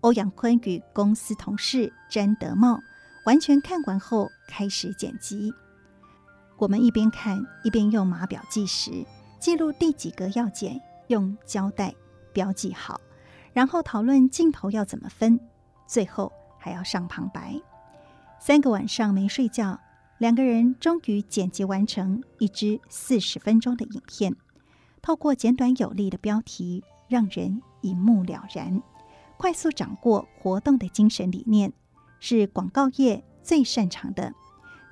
[0.01, 2.81] 欧阳坤与公司同事詹德茂
[3.25, 5.53] 完全看完后，开始剪辑。
[6.59, 8.91] 我们一边看一边用码表计时，
[9.39, 11.95] 记录第几格要剪，用胶带
[12.33, 13.01] 标记好，
[13.53, 15.39] 然后讨论镜头要怎么分，
[15.87, 17.61] 最后还要上旁白。
[18.41, 19.79] 三个晚上没睡觉。
[20.23, 24.37] 两个人终于剪辑完成一支四十分钟的影片，
[25.03, 28.81] 透过简短有力的标题，让人一目了然，
[29.37, 31.73] 快速掌握活动的精神理念，
[32.21, 34.33] 是广告业最擅长的，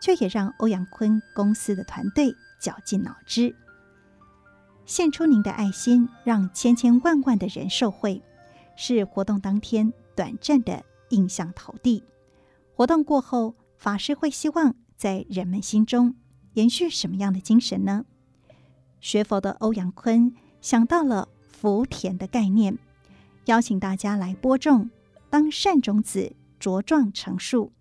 [0.00, 3.54] 却也让欧阳坤公司的团队绞尽脑汁。
[4.84, 8.20] 献出您的爱心，让千千万万的人受惠，
[8.74, 12.02] 是活动当天短暂的印象投递。
[12.74, 16.14] 活动过后，法师会希望在人们心中
[16.52, 18.04] 延续什么样的精神呢？
[19.00, 22.76] 学佛的欧阳坤想到了福田的概念，
[23.46, 24.90] 邀请大家来播种，
[25.30, 27.72] 当善种子茁壮成树，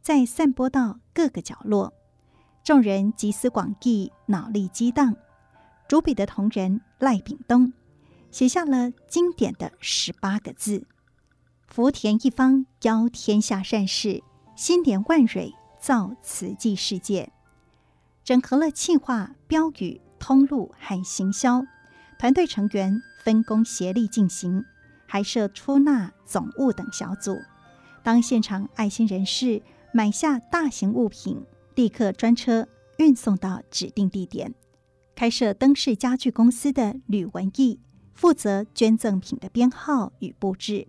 [0.00, 1.92] 再散播到各个角落。
[2.64, 5.14] 众人集思广益，脑力激荡，
[5.86, 7.74] 主笔的同仁赖炳东
[8.30, 10.86] 写下了经典的十八个字
[11.68, 14.22] ：“福田一方，邀天下善士。”
[14.56, 17.32] 心连万蕊造瓷器世界，
[18.22, 21.66] 整合了企划、标语、通路和行销
[22.20, 24.64] 团队成员分工协力进行，
[25.06, 27.36] 还设出纳、总务等小组。
[28.04, 29.60] 当现场爱心人士
[29.92, 32.68] 买下大型物品，立刻专车
[32.98, 34.54] 运送到指定地点。
[35.16, 37.80] 开设灯饰家具公司的吕文义
[38.14, 40.86] 负责捐赠品的编号与布置。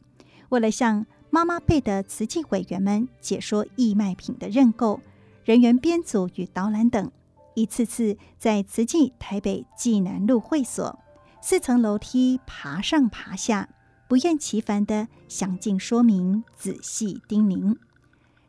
[0.50, 5.02] 为了向妈妈辈的慈济委员们解说义卖品的认购、
[5.44, 7.12] 人员编组与导览等，
[7.56, 11.00] 一次次在慈济台北济南路会所
[11.42, 13.68] 四层楼梯爬上爬下，
[14.08, 17.78] 不厌其烦地详尽说明、仔细叮咛。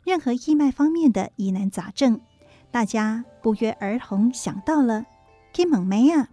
[0.05, 2.21] 任何义卖方面的疑难杂症，
[2.71, 5.07] 大家不约而同想到了
[5.55, 6.29] 金门梅啊，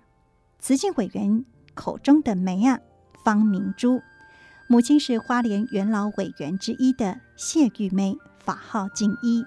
[0.59, 2.77] 慈济委员口中的梅啊，
[3.23, 4.01] 方明珠。
[4.71, 9.45] 母亲是花莲元老委员之一的谢玉梅，法号静一。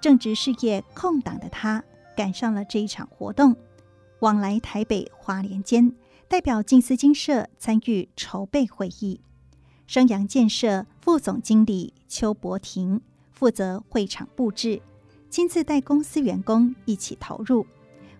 [0.00, 1.84] 正值事业空档的她，
[2.16, 3.54] 赶上了这一场活动，
[4.20, 5.94] 往来台北花莲间，
[6.28, 9.20] 代表静思金社参与筹备会议。
[9.86, 14.80] 生阳建设副总经理邱伯庭负责会场布置，
[15.28, 17.66] 亲自带公司员工一起投入。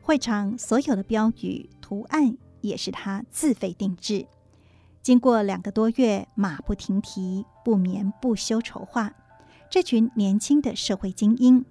[0.02, 4.26] 会场所有的标语图案也是他自费定制。
[5.04, 9.12] 经过两个多月马不停蹄、不眠不休筹划，
[9.68, 11.62] 这群年轻的社会精英，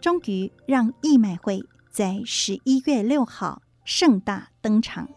[0.00, 5.08] 终于让义卖会在十一月六号盛大登场。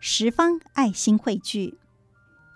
[0.00, 1.78] 十方爱心汇聚，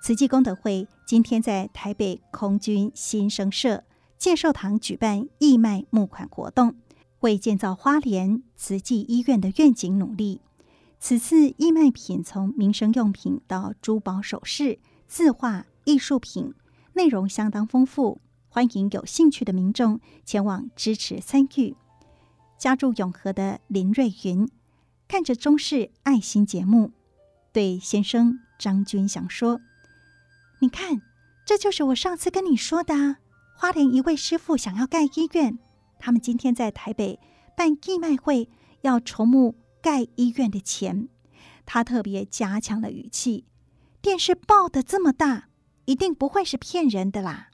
[0.02, 3.84] 慈济功德会今天在台北空军新生社。
[4.22, 6.76] 介寿堂举办义卖募款活动，
[7.22, 10.40] 为建造花莲慈济医院的愿景努力。
[11.00, 16.54] 此次义卖品从民生用品到珠宝首饰、字画、艺术品，
[16.92, 18.20] 内容相当丰富。
[18.48, 21.74] 欢迎有兴趣的民众前往支持参与。
[22.56, 24.48] 家住永和的林瑞云
[25.08, 26.92] 看着中式爱心节目，
[27.52, 29.60] 对先生张军祥说
[30.62, 31.02] ：“你看，
[31.44, 33.18] 这就是我上次跟你说的啊。”
[33.62, 35.56] 花莲一位师傅想要盖医院，
[36.00, 37.20] 他们今天在台北
[37.56, 38.48] 办义卖会，
[38.80, 41.08] 要筹募盖医院的钱。
[41.64, 43.44] 他特别加强了语气
[44.02, 45.46] ：“电视报的这么大，
[45.84, 47.50] 一定不会是骗人的啦。”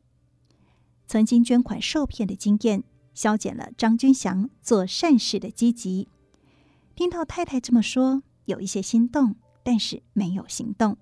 [1.07, 6.09] 曾经捐款受骗的经验，消减了张军祥做善事的积极。
[6.95, 10.97] 听到太太这么说，有一些心动，但是没有行动。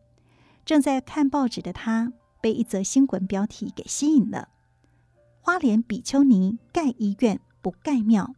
[0.65, 4.49] 正在看报纸的他，被一则新闻标题给吸引了。
[5.47, 8.35] 花莲比丘尼盖医院不盖庙。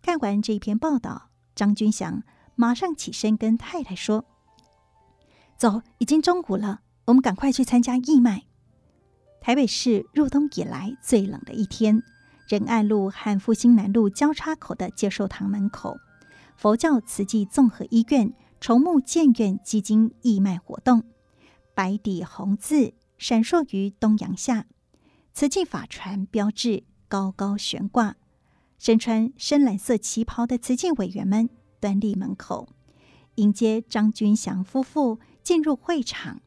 [0.00, 2.22] 看完这一篇报道，张君祥
[2.54, 4.24] 马上起身跟太太说
[5.58, 8.44] ：“走，已经中午了，我们赶快去参加义卖。”
[9.42, 12.02] 台北市入冬以来最冷的一天，
[12.48, 15.98] 仁爱路和复兴南路交叉口的介寿堂门口，
[16.56, 21.04] 佛教慈济综合医院筹募建院基金义卖活动，
[21.74, 24.64] 白底红字闪烁于东阳下。
[25.34, 28.16] 慈济法船标志高高悬挂，
[28.78, 31.48] 身穿深蓝色旗袍的慈济委员们
[31.80, 32.68] 端立门口，
[33.36, 36.42] 迎接张军祥夫妇进入会场。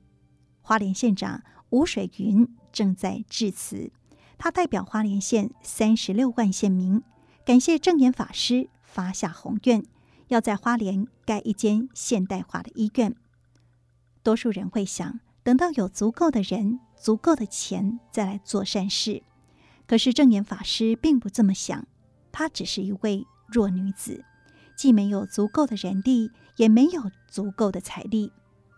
[0.61, 3.91] 花莲县长吴水云正在致辞，
[4.37, 7.01] 他代表花莲县三十六万县民，
[7.43, 9.83] 感谢正言法师发下宏愿，
[10.27, 13.15] 要在花莲盖一间现代化的医院。
[14.21, 16.79] 多数人会想，等到有足够的人。
[16.95, 19.23] 足够的钱再来做善事，
[19.85, 21.85] 可是证严法师并不这么想。
[22.31, 24.23] 她只是一位弱女子，
[24.77, 28.31] 既没有足够的人力，也没有足够的财力。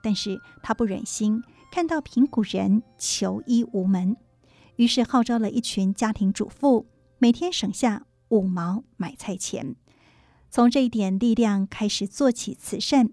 [0.03, 1.41] 但是她不忍心
[1.71, 4.15] 看到贫苦人求医无门，
[4.75, 6.85] 于是号召了一群家庭主妇，
[7.17, 9.75] 每天省下五毛买菜钱，
[10.49, 13.09] 从这一点力量开始做起慈善。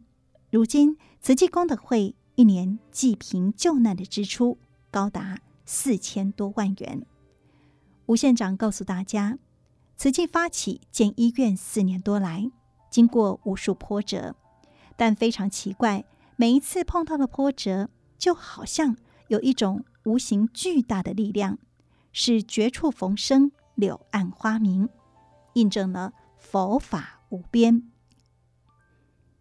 [0.50, 4.58] 如今，慈济功德会一年济贫救难的支出
[4.94, 7.04] 高达四千多万元。
[8.06, 9.40] 吴县长告诉大家，
[9.96, 12.48] 慈济发起建医院四年多来，
[12.90, 14.36] 经过无数波折，
[14.96, 16.04] 但非常奇怪，
[16.36, 21.58] 每一次碰到的波折，就好像有一种无形巨大的力量，
[22.12, 24.88] 使绝处逢生，柳暗花明，
[25.54, 27.90] 印证了佛法无边。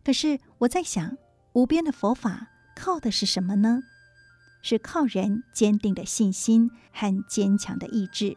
[0.04, 1.16] 可是我在想，
[1.54, 3.84] 无边的佛法靠的是什么呢？
[4.64, 8.36] 是靠人坚定的信心和坚强的意志。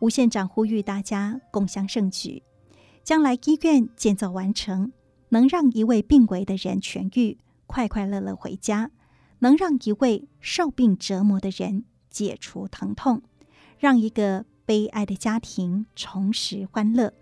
[0.00, 2.42] 吴县长呼吁大家共襄盛举，
[3.02, 4.92] 将来医院建造完成，
[5.30, 8.90] 能让一位病危的人痊愈，快快乐乐回家；
[9.38, 13.22] 能让一位受病折磨的人解除疼痛，
[13.78, 17.12] 让一个悲哀的家庭重拾欢乐，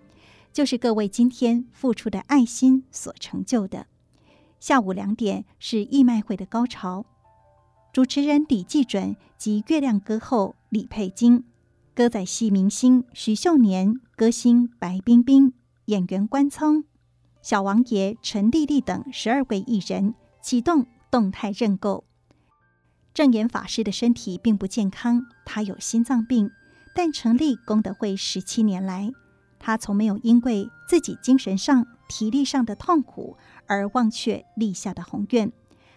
[0.53, 3.87] 就是各位今天付出的爱心所成就的。
[4.61, 7.07] 下午两点是义卖会的高潮，
[7.99, 11.43] 主持人李济准及月亮歌后李佩金。
[11.97, 15.53] 歌仔戏明星徐秀年、歌星白冰冰、
[15.87, 16.85] 演员关聪、
[17.43, 22.05] 小王爷陈丽丽等十二位艺人启动动态认购。
[23.13, 26.53] 证严法师的身体并不健康，他有心脏病，
[26.95, 29.11] 但成立功德会十七年来，
[29.59, 33.37] 他从没有因为自己精神上、体力上的痛苦
[33.67, 35.51] 而忘却立下的宏愿。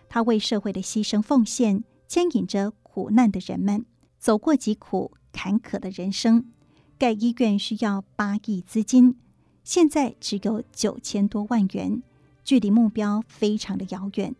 [0.09, 3.85] 他为社会的牺牲奉献，牵引着苦难的人们
[4.19, 5.13] 走过疾苦。
[5.31, 6.51] 坎坷的人生，
[6.97, 9.15] 盖医院需要八亿资金，
[9.63, 12.03] 现在只有九千多万元，
[12.43, 14.35] 距离目标非常的遥远。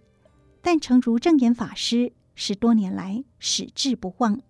[0.62, 4.42] 但诚如证严法师十多年来矢志不忘，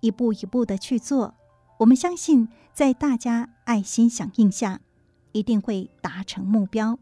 [0.00, 1.34] 一步一步的去做，
[1.80, 4.80] 我们相信在大家爱心响应下，
[5.32, 6.98] 一定会达成目标。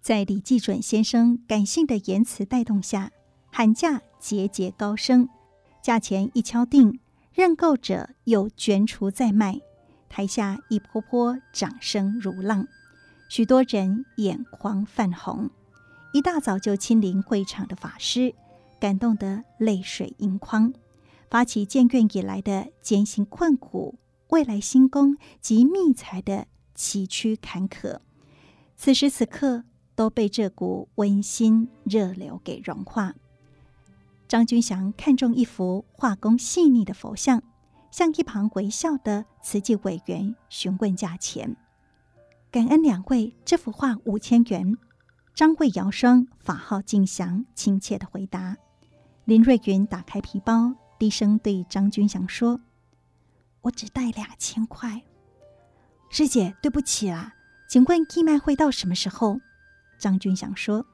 [0.00, 3.10] 在李济准先生感性的言辞带动下，
[3.50, 5.28] 寒假节节高升，
[5.82, 7.00] 价钱一敲定。
[7.34, 9.58] 认购者又捐出再卖，
[10.08, 12.68] 台下一波波掌声如浪，
[13.28, 15.50] 许多人眼眶泛红。
[16.12, 18.34] 一大早就亲临会场的法师，
[18.78, 20.72] 感动得泪水盈眶。
[21.30, 23.98] 发起建院以来的艰辛困苦，
[24.28, 27.98] 未来新功及觅财的崎岖坎坷，
[28.76, 29.64] 此时此刻
[29.94, 33.14] 都被这股温馨热流给融化。
[34.32, 37.42] 张君祥看中一幅画工细腻的佛像，
[37.90, 41.54] 向一旁微笑的慈济委员询问价钱。
[42.50, 44.78] 感恩两位，这幅画五千元。
[45.34, 48.56] 张慧瑶双法号静祥，亲切的回答。
[49.26, 52.58] 林瑞云打开皮包，低声对张君祥说
[53.60, 55.02] ：“我只带两千块。”
[56.08, 57.34] 师姐，对不起啦，
[57.68, 59.40] 请问义卖会到什么时候？
[59.98, 60.86] 张君祥说。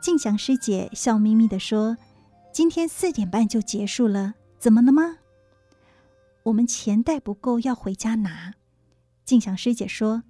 [0.00, 1.96] 静祥师姐笑眯眯的说。
[2.56, 5.18] 今天四点半就结束了，怎么了吗？
[6.44, 8.54] 我们钱带不够，要回家拿。
[9.26, 10.22] 静祥师姐说：“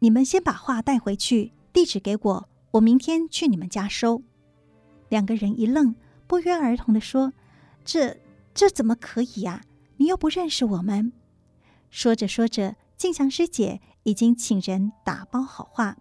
[0.00, 4.22] 你们先把画带回去，地址给我，我明天去你们家收。”
[5.10, 5.94] 两个人一愣，
[6.26, 7.34] 不约而同地说
[7.84, 8.16] ：“这
[8.54, 9.60] 这怎么可以呀？
[9.98, 11.12] 你又不认识我们。”
[11.92, 15.98] 说着说着，静祥师姐已经请人打包好画，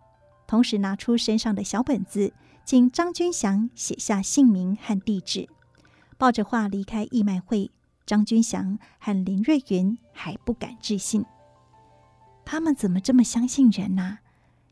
[0.47, 2.31] 同时拿出身上的小本子，
[2.63, 5.49] 请张君祥写下姓名和地址。
[6.17, 7.71] 抱着画离开义卖会，
[8.05, 11.25] 张君祥和林瑞云还不敢置信，
[12.45, 14.19] 他们怎么这么相信人呢、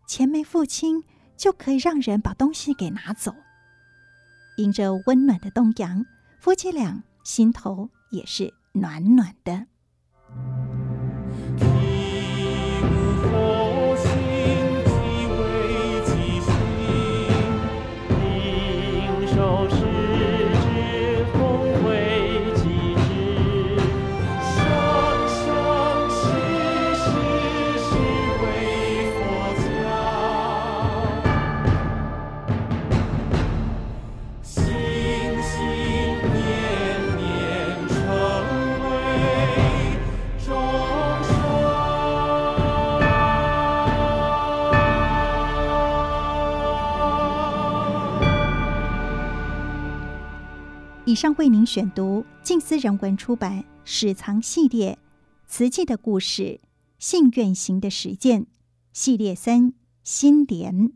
[0.08, 1.04] 钱没付清
[1.36, 3.34] 就可以让人把东西给拿走。
[4.58, 6.06] 迎着温暖的东阳，
[6.40, 9.66] 夫妻俩心头也是暖暖的。
[51.14, 54.98] 以上为您选读静思人文出版《史藏系列：
[55.46, 56.60] 瓷器的故事，
[56.98, 58.42] 信愿行的实践》
[58.94, 60.92] 系列三：心莲。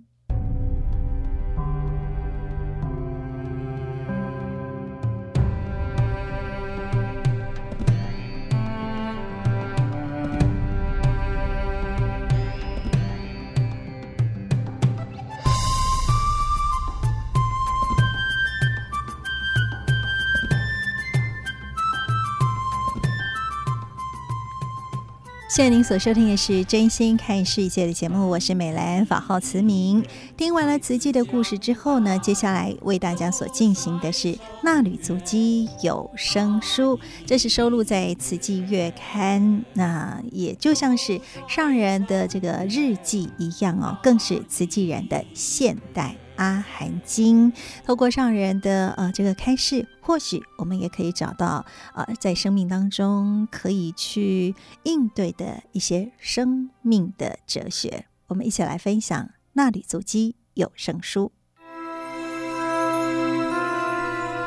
[25.58, 30.06] 现在您所收听的是《真心看世界》的节目，我是美兰，法号慈明。
[30.38, 34.28] 听完了慈济的故事之后呢，接下来为大家所进行的是
[34.62, 36.96] 《纳履足迹有声书》，
[37.26, 39.42] 这是收录在《慈济月刊》，
[39.74, 46.16] 那也就像是上人的这个日记一样哦，更是慈济人的现代。
[46.38, 47.52] 阿含经，
[47.86, 58.06] 透过上人的呃这个开示，或许我们也可以找到呃在生命当中可以去应对的一些生命的哲学。
[58.28, 59.24] 我们一起来分享
[59.54, 61.32] 《纳履足迹有声书》，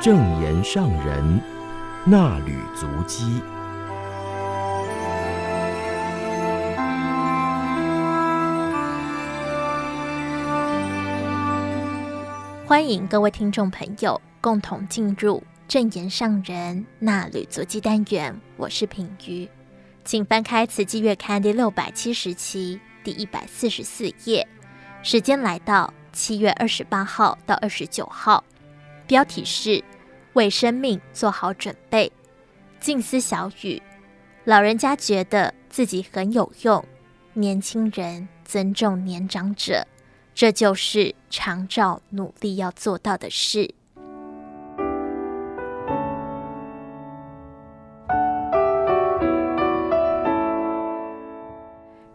[0.03, 1.41] 正言上人
[2.07, 3.43] 衲履足迹。
[12.71, 19.49] 欢迎各位听众朋友共同进入正言上人那旅足迹单元，我是品瑜，
[20.05, 24.47] 请翻开《慈济月刊》第六百七十期第一百四十四页，
[25.03, 28.45] 时间来到七月二十八号到二十九号，
[29.05, 29.83] 标题是
[30.35, 32.13] “为生命做好准备”。
[32.79, 33.83] 静思小语：
[34.45, 36.85] 老人家觉得自己很有用，
[37.33, 39.85] 年轻人尊重年长者。
[40.35, 43.75] 这就是长照努力要做到的事。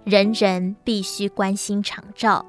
[0.04, 2.46] 人人必须关心长照。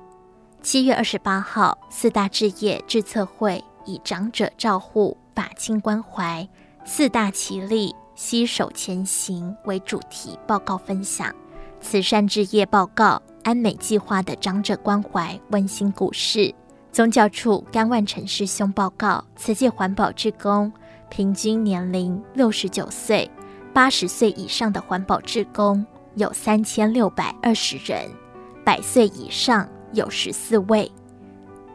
[0.63, 6.47] 七月二十八号，四大置业志测会以“长者照护，法亲关怀，
[6.85, 11.35] 四大其力，携手前行”为主题报告分享。
[11.81, 13.23] 慈善置业报告。
[13.47, 16.53] 安美计划的长者关怀温馨故事，
[16.91, 20.73] 宗教处甘万成师兄报告：慈济环保志工
[21.09, 23.31] 平均年龄六十九岁，
[23.73, 25.87] 八十岁以上的环保志工
[26.17, 28.11] 有三千六百二十人，
[28.65, 30.91] 百岁以上有十四位。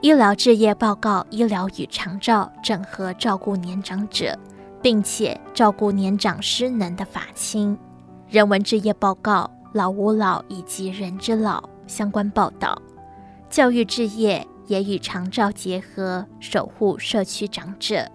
[0.02, 4.38] 医疗志业报告：医疗与长照整合照顾年长者，
[4.82, 7.78] 并且照顾年长失能的法亲。
[8.28, 9.50] 人文志业报告。
[9.74, 12.80] 老吾老以及人之老相关报道，
[13.50, 18.06] 教育置业也与长照结合，守护社区长者。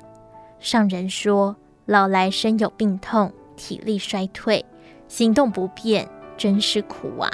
[0.61, 4.63] 上人说：“老来身有病痛，体力衰退，
[5.09, 7.31] 行动不便，真是苦啊！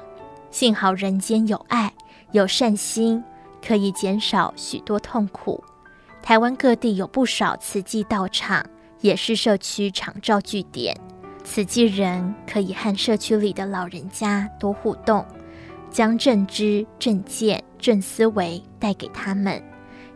[0.50, 1.92] 幸好人间有爱，
[2.30, 3.22] 有善心，
[3.64, 5.62] 可以减少许多痛苦。
[6.22, 8.64] 台湾各地有不少慈济道场，
[9.00, 10.96] 也是社区长照据点。”
[11.54, 15.22] 慈济人可以和社区里的老人家多互动，
[15.90, 19.62] 将正知、正见、正思维带给他们，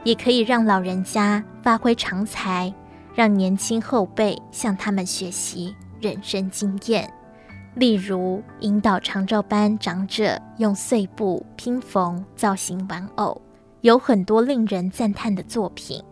[0.02, 2.72] 也可以让老人家发挥长才，
[3.14, 7.06] 让年轻后辈向他们学习人生经验。
[7.74, 13.38] 例如，引导长照班长者用碎布拼缝造型玩偶，
[13.82, 16.02] 有很多令人赞叹的作品。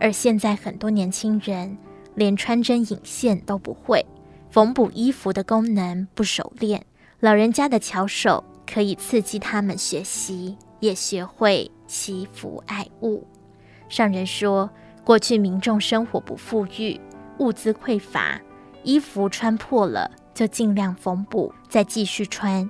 [0.00, 1.76] 而现在很多年轻人
[2.14, 4.02] 连穿针引线都不会。
[4.52, 6.84] 缝补衣服的功能不熟练，
[7.20, 13.26] 老人家的巧手可以刺激他们学习，也学会惜福爱物。
[13.88, 14.68] 上人说，
[15.04, 17.00] 过去民众生活不富裕，
[17.38, 18.38] 物资匮乏，
[18.82, 22.68] 衣服穿破了就尽量缝补，再继续穿。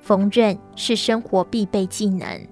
[0.00, 2.46] 缝纫是生活必备技能。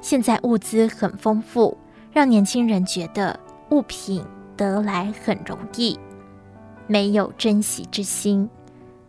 [0.00, 1.78] 现在物资很丰富，
[2.12, 3.38] 让年轻人觉得
[3.70, 4.24] 物品
[4.56, 5.96] 得来很容易。
[6.86, 8.48] 没有珍惜之心，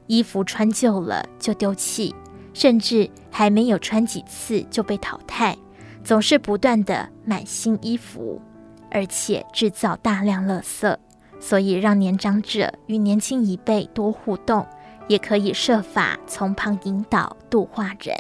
[0.07, 2.13] 衣服穿旧了就丢弃，
[2.53, 5.57] 甚至还没有穿几次就被淘汰，
[6.03, 8.41] 总是不断地买新衣服，
[8.89, 10.97] 而且制造大量垃圾。
[11.38, 14.65] 所以，让年长者与年轻一辈多互动，
[15.07, 18.15] 也可以设法从旁引导度化人，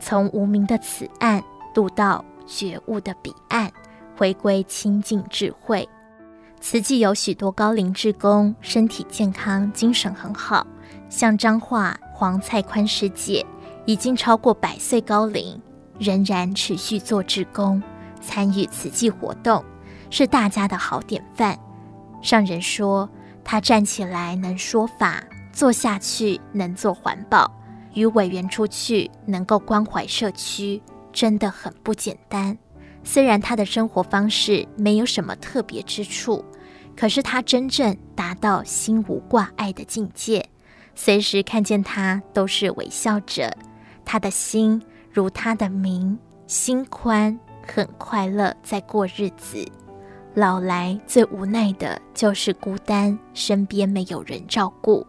[0.00, 1.42] 从无明的此岸
[1.72, 3.70] 渡到觉悟的彼岸，
[4.16, 5.88] 回归清净智慧。
[6.60, 10.66] 慈济有许多高龄志工，身体健康，精神很好。
[11.08, 13.44] 像彰化黄蔡宽师姐，
[13.86, 15.60] 已经超过百岁高龄，
[15.98, 17.82] 仍然持续做志工，
[18.20, 19.64] 参与慈济活动，
[20.10, 21.58] 是大家的好典范。
[22.20, 23.08] 上人说，
[23.44, 27.50] 他站起来能说法，坐下去能做环保，
[27.94, 30.82] 与委员出去能够关怀社区，
[31.12, 32.58] 真的很不简单。
[33.04, 36.44] 虽然他的生活方式没有什么特别之处，
[36.98, 40.44] 可是他真正达到心无挂碍的境界，
[40.96, 43.56] 随时看见他都是微笑着。
[44.04, 44.82] 他的心
[45.12, 46.18] 如他的名，
[46.48, 49.64] 心宽，很快乐，在过日子。
[50.34, 55.06] 老来最无奈的就是孤单，身边没有人照顾。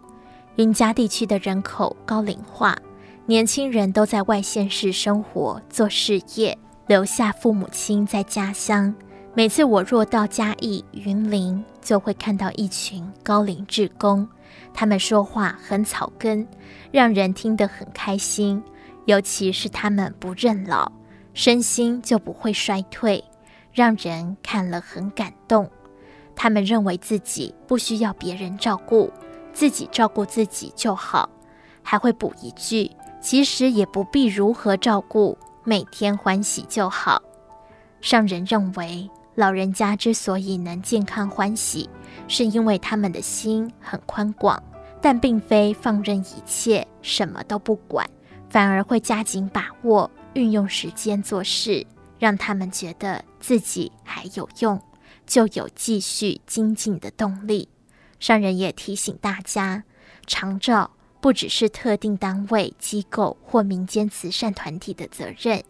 [0.57, 2.77] 云嘉地区的人口高龄化，
[3.25, 8.93] 年轻人都在外县市生活做事业，留下父母亲在家乡。
[9.35, 14.29] 每次我若到嘉义、云林，就会看到一群高龄志工，
[14.75, 16.47] 他们说话很草根，
[16.91, 18.63] 让人听得很开心。
[19.05, 20.91] 尤其是他们不认老，
[21.33, 23.23] 身心就不会衰退，
[23.73, 25.67] 让人看了很感动。
[26.35, 29.11] 他们认为自己不需要别人照顾，
[29.51, 31.27] 自己照顾自己就好，
[31.81, 32.91] 还会补一句。
[33.19, 37.19] 其实也不必如何照顾，每天欢喜就好。
[37.99, 39.09] 上人认为，
[39.39, 41.89] 老人家之所以能健康欢喜，
[42.27, 44.61] 是因为他们的心很宽广，
[45.01, 48.05] 但并非放任一切，什么都不管，
[48.49, 51.87] 反而会加紧把握，运用时间做事，
[52.19, 54.77] 让他们觉得自己还有用，
[55.25, 57.69] 就有继续精进的动力。
[58.19, 59.85] 上人也提醒大家，
[60.27, 60.91] 长照。
[61.21, 65.61] 不只是特定单位、机构或民间慈善团体的责任，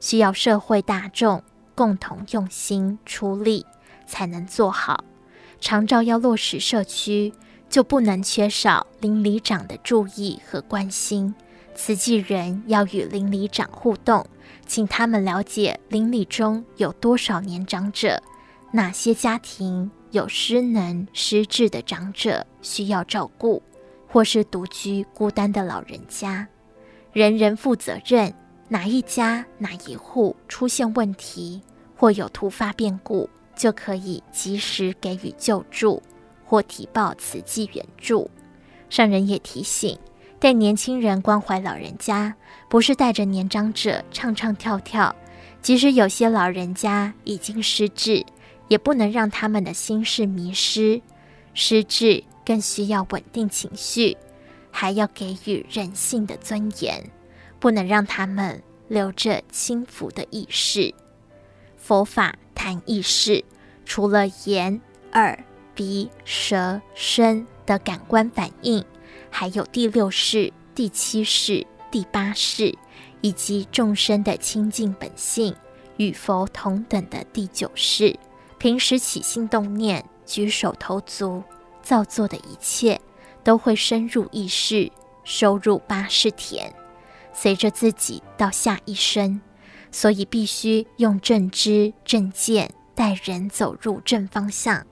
[0.00, 1.42] 需要社会大众
[1.76, 3.64] 共同用心出力，
[4.04, 5.04] 才能做好。
[5.60, 7.32] 长照要落实社区，
[7.70, 11.32] 就不能缺少邻里长的注意和关心。
[11.76, 14.26] 慈济人要与邻里长互动，
[14.66, 18.20] 请他们了解邻里中有多少年长者，
[18.72, 23.62] 哪些家庭有失能失智的长者需要照顾。
[24.08, 26.46] 或是独居孤单的老人家，
[27.12, 28.32] 人人负责任。
[28.68, 31.62] 哪一家哪一户出现问题
[31.96, 36.02] 或有突发变故，就可以及时给予救助
[36.44, 38.30] 或提报慈济援助。
[38.90, 39.98] 上人也提醒，
[40.38, 42.34] 带年轻人关怀老人家，
[42.68, 45.14] 不是带着年长者唱唱跳跳。
[45.62, 48.24] 即使有些老人家已经失智，
[48.68, 51.00] 也不能让他们的心事迷失。
[51.54, 52.24] 失智。
[52.46, 54.16] 更需要稳定情绪，
[54.70, 57.02] 还要给予人性的尊严，
[57.66, 60.94] 不能让他们留着轻浮的意识。
[61.76, 63.44] 佛法谈意识，
[63.84, 64.80] 除了眼、
[65.14, 65.36] 耳、
[65.74, 68.84] 鼻、舌、身的感官反应，
[69.30, 72.72] 还有第六识、第七识、第八识，
[73.20, 75.52] 以及众生的清净本性
[75.96, 78.16] 与佛同等的第九识。
[78.58, 81.42] 平时起心动念、举手投足。
[81.82, 83.00] 造作的一切
[83.42, 84.88] 都会深入意识，
[85.24, 86.72] 收入八识田，
[87.38, 89.42] 随着自己到下一生，
[89.92, 94.84] 所以必须用正知正见带人走入正方向，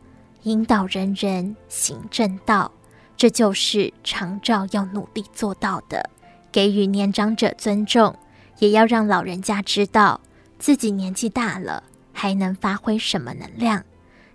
[0.42, 2.70] 引导人人行正道。
[3.16, 6.11] 这就是长照要努力做到的。
[6.53, 8.14] 给予年长者尊重，
[8.59, 10.20] 也要让老人家知道
[10.59, 13.84] 自己年纪大了，还能发挥什么能量，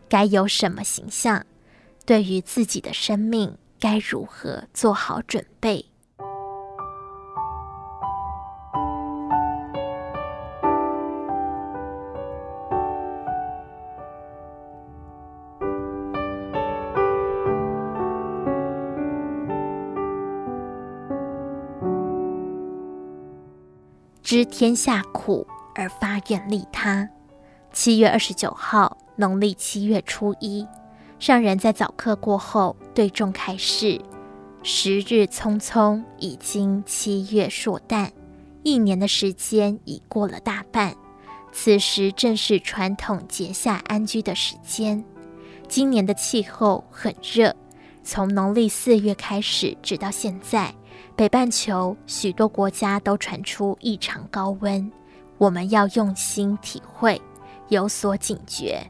[0.10, 1.46] 该有什么形象。
[2.06, 5.86] 对于自己的生命，该如何做好准备？
[24.30, 27.10] 知天下苦而发愿利他。
[27.74, 30.68] 七月二十九号，农历七月初一。
[31.18, 34.00] 上人在早课过后对众开示：
[34.62, 38.12] 时日匆匆，已经七月硕旦，
[38.62, 40.96] 一年的时间已过了大半。
[41.52, 45.04] 此时正是传统节夏安居的时间。
[45.68, 47.56] 今年的气候很热，
[48.04, 50.72] 从农历四月开始，直到现在，
[51.20, 54.90] 北半球许多国家都传出异常高温。
[55.38, 57.22] 我们要用心体会，
[57.68, 58.82] 有所警觉。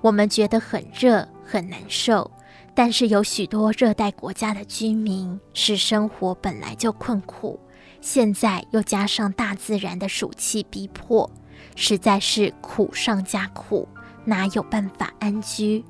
[0.00, 1.28] 我们觉得很热。
[1.44, 2.28] 很难受，
[2.74, 7.60] 但是有许多热带国家的居民是生活本来就困苦，
[8.00, 11.30] 现在又加上大自然的暑气逼迫，
[11.76, 13.86] 实在是苦上加苦，
[14.24, 15.84] 哪有办法安居？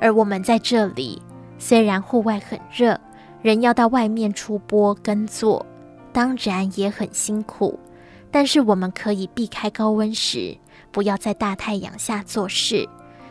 [0.00, 1.20] 而我们在这里，
[1.58, 2.98] 虽然户外很热，
[3.46, 5.64] 人要到外面出拨耕作，
[6.12, 7.78] 当然也很辛苦，
[8.28, 10.58] 但是我们可以避开高温时，
[10.90, 12.84] 不要在大太阳下做事。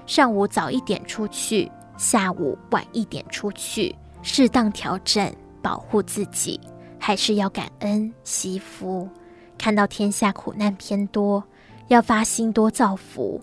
[0.06, 5.30] 上午早一点出去，下午晚一点出去，适当调整，
[5.62, 6.58] 保护自己，
[6.98, 9.10] 还是要感恩惜福。
[9.58, 11.44] 看到天下苦难偏多，
[11.90, 13.42] 要发心多造福。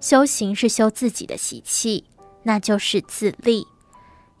[0.00, 2.04] 修行是修自己的习气，
[2.42, 3.66] 那就是自利。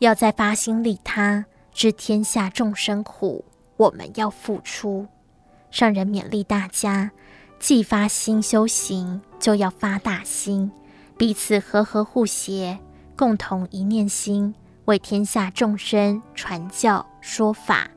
[0.00, 1.42] 要在发心利他，
[1.80, 3.42] 知天下众生苦，
[3.78, 5.06] 我们要付出。
[5.70, 7.10] 上人勉励大家，
[7.58, 10.70] 既发心修行，就要发大心。
[11.16, 12.78] 彼此和和互协，
[13.16, 14.54] 共同一念心，
[14.84, 17.88] 为天下众生传教说法，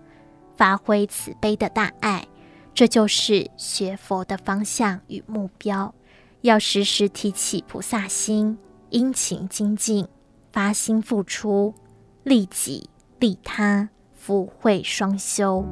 [0.55, 2.25] 发挥慈悲的大爱，
[2.73, 5.93] 这就是学佛的方向与目标。
[6.39, 8.57] 要时时提起菩萨心，
[8.91, 10.07] 殷勤精进，
[10.53, 11.73] 发心付出，
[12.23, 12.89] 利己
[13.23, 15.65] 利他，福慧双修。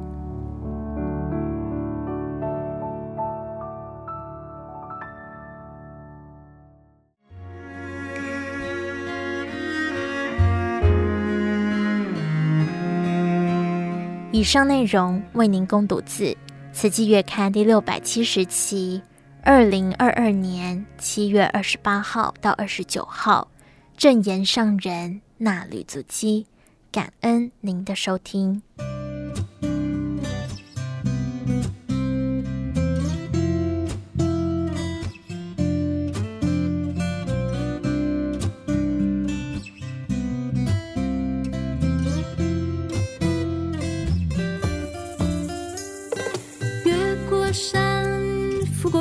[14.32, 16.24] 以上内容为您恭读自
[16.72, 19.02] 《慈济月刊》第六百七十期，
[19.42, 23.48] 二零二二年七月二十八号到二十九号，
[23.94, 26.46] 正言上人衲履足迹，
[26.92, 28.62] 感恩您的收听。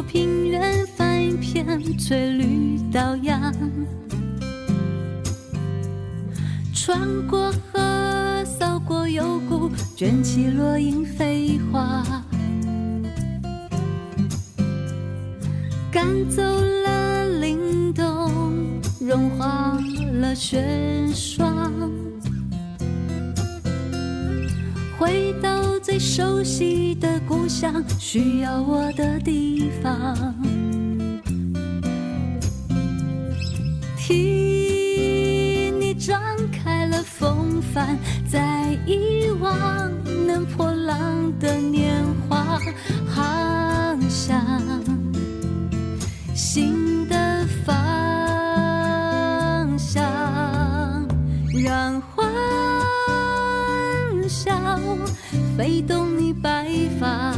[0.08, 3.54] 平原翻一片翠绿岛洋，
[6.74, 7.54] 穿过
[9.20, 12.04] 河，扫过幽谷，卷起落英飞花，
[15.92, 19.78] 赶走了凛冬，融化
[20.22, 20.64] 了雪
[21.14, 21.72] 霜，
[24.98, 30.36] 回到最熟悉的故乡，需要我的地方。
[33.98, 34.51] 听
[38.30, 39.92] 在遗忘
[40.28, 42.60] 能破浪的年华，
[43.08, 44.60] 航向
[46.36, 47.78] 新的方
[49.78, 50.04] 向，
[51.64, 52.28] 让欢
[54.28, 54.52] 笑。
[55.58, 56.68] 飞动你白
[57.00, 57.34] 发，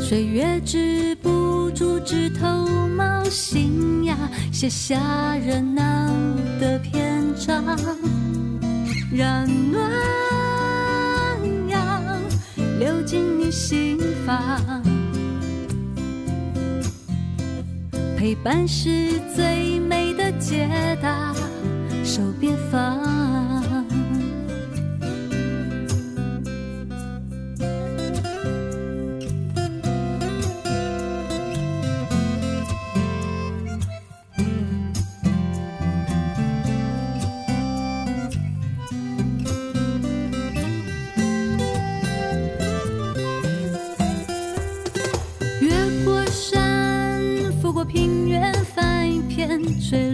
[0.00, 1.14] 岁月之
[1.74, 2.46] 竹枝头
[2.96, 4.16] 冒新芽，
[4.52, 5.82] 写下热闹
[6.60, 7.64] 的篇章，
[9.12, 9.90] 让暖
[11.68, 12.02] 阳
[12.78, 14.82] 流进你心房，
[18.16, 21.34] 陪伴是最美的解答，
[22.04, 23.03] 手别放。
[49.80, 50.13] 最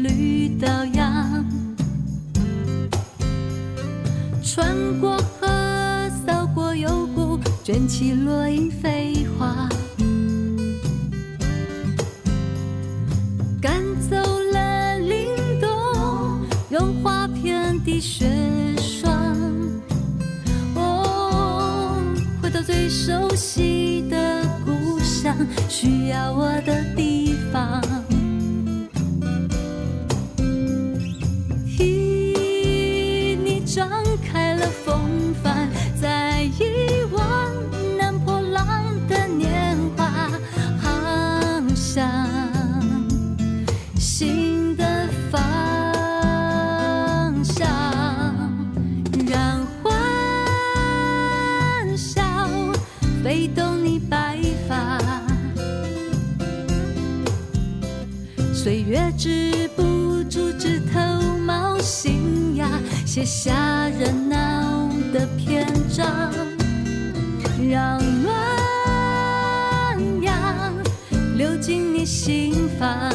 [72.11, 73.09] 心房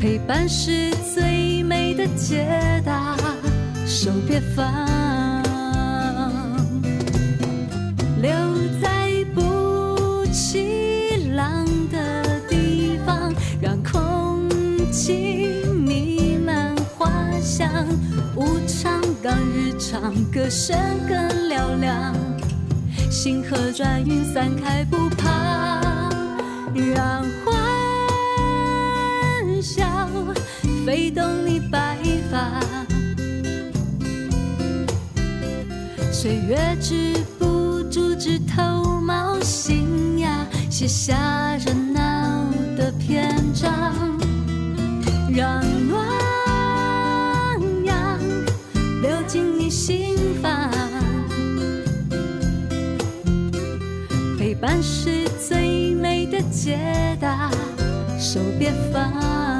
[0.00, 3.16] 陪伴是最美的解答。
[3.86, 4.66] 手别放
[8.20, 8.28] 留
[8.82, 14.50] 在不起浪的地方让空
[14.90, 17.08] 气弥漫花
[17.40, 17.86] 香
[18.34, 20.76] 无常当日常歌声
[21.08, 21.16] 更
[21.48, 22.27] 嘹亮
[23.28, 25.82] 星河转运散开不怕，
[26.74, 27.52] 让欢
[29.62, 29.84] 笑
[30.86, 31.98] 飞动你白
[32.30, 32.58] 发，
[36.10, 43.70] 岁月止不住枝头冒新芽，写下热闹的篇章，
[45.30, 46.00] 让暖
[47.84, 48.18] 阳
[49.02, 49.68] 流进你。
[49.68, 50.37] 心。
[54.60, 57.50] 伴是最美的解答，
[58.18, 59.57] 手别放。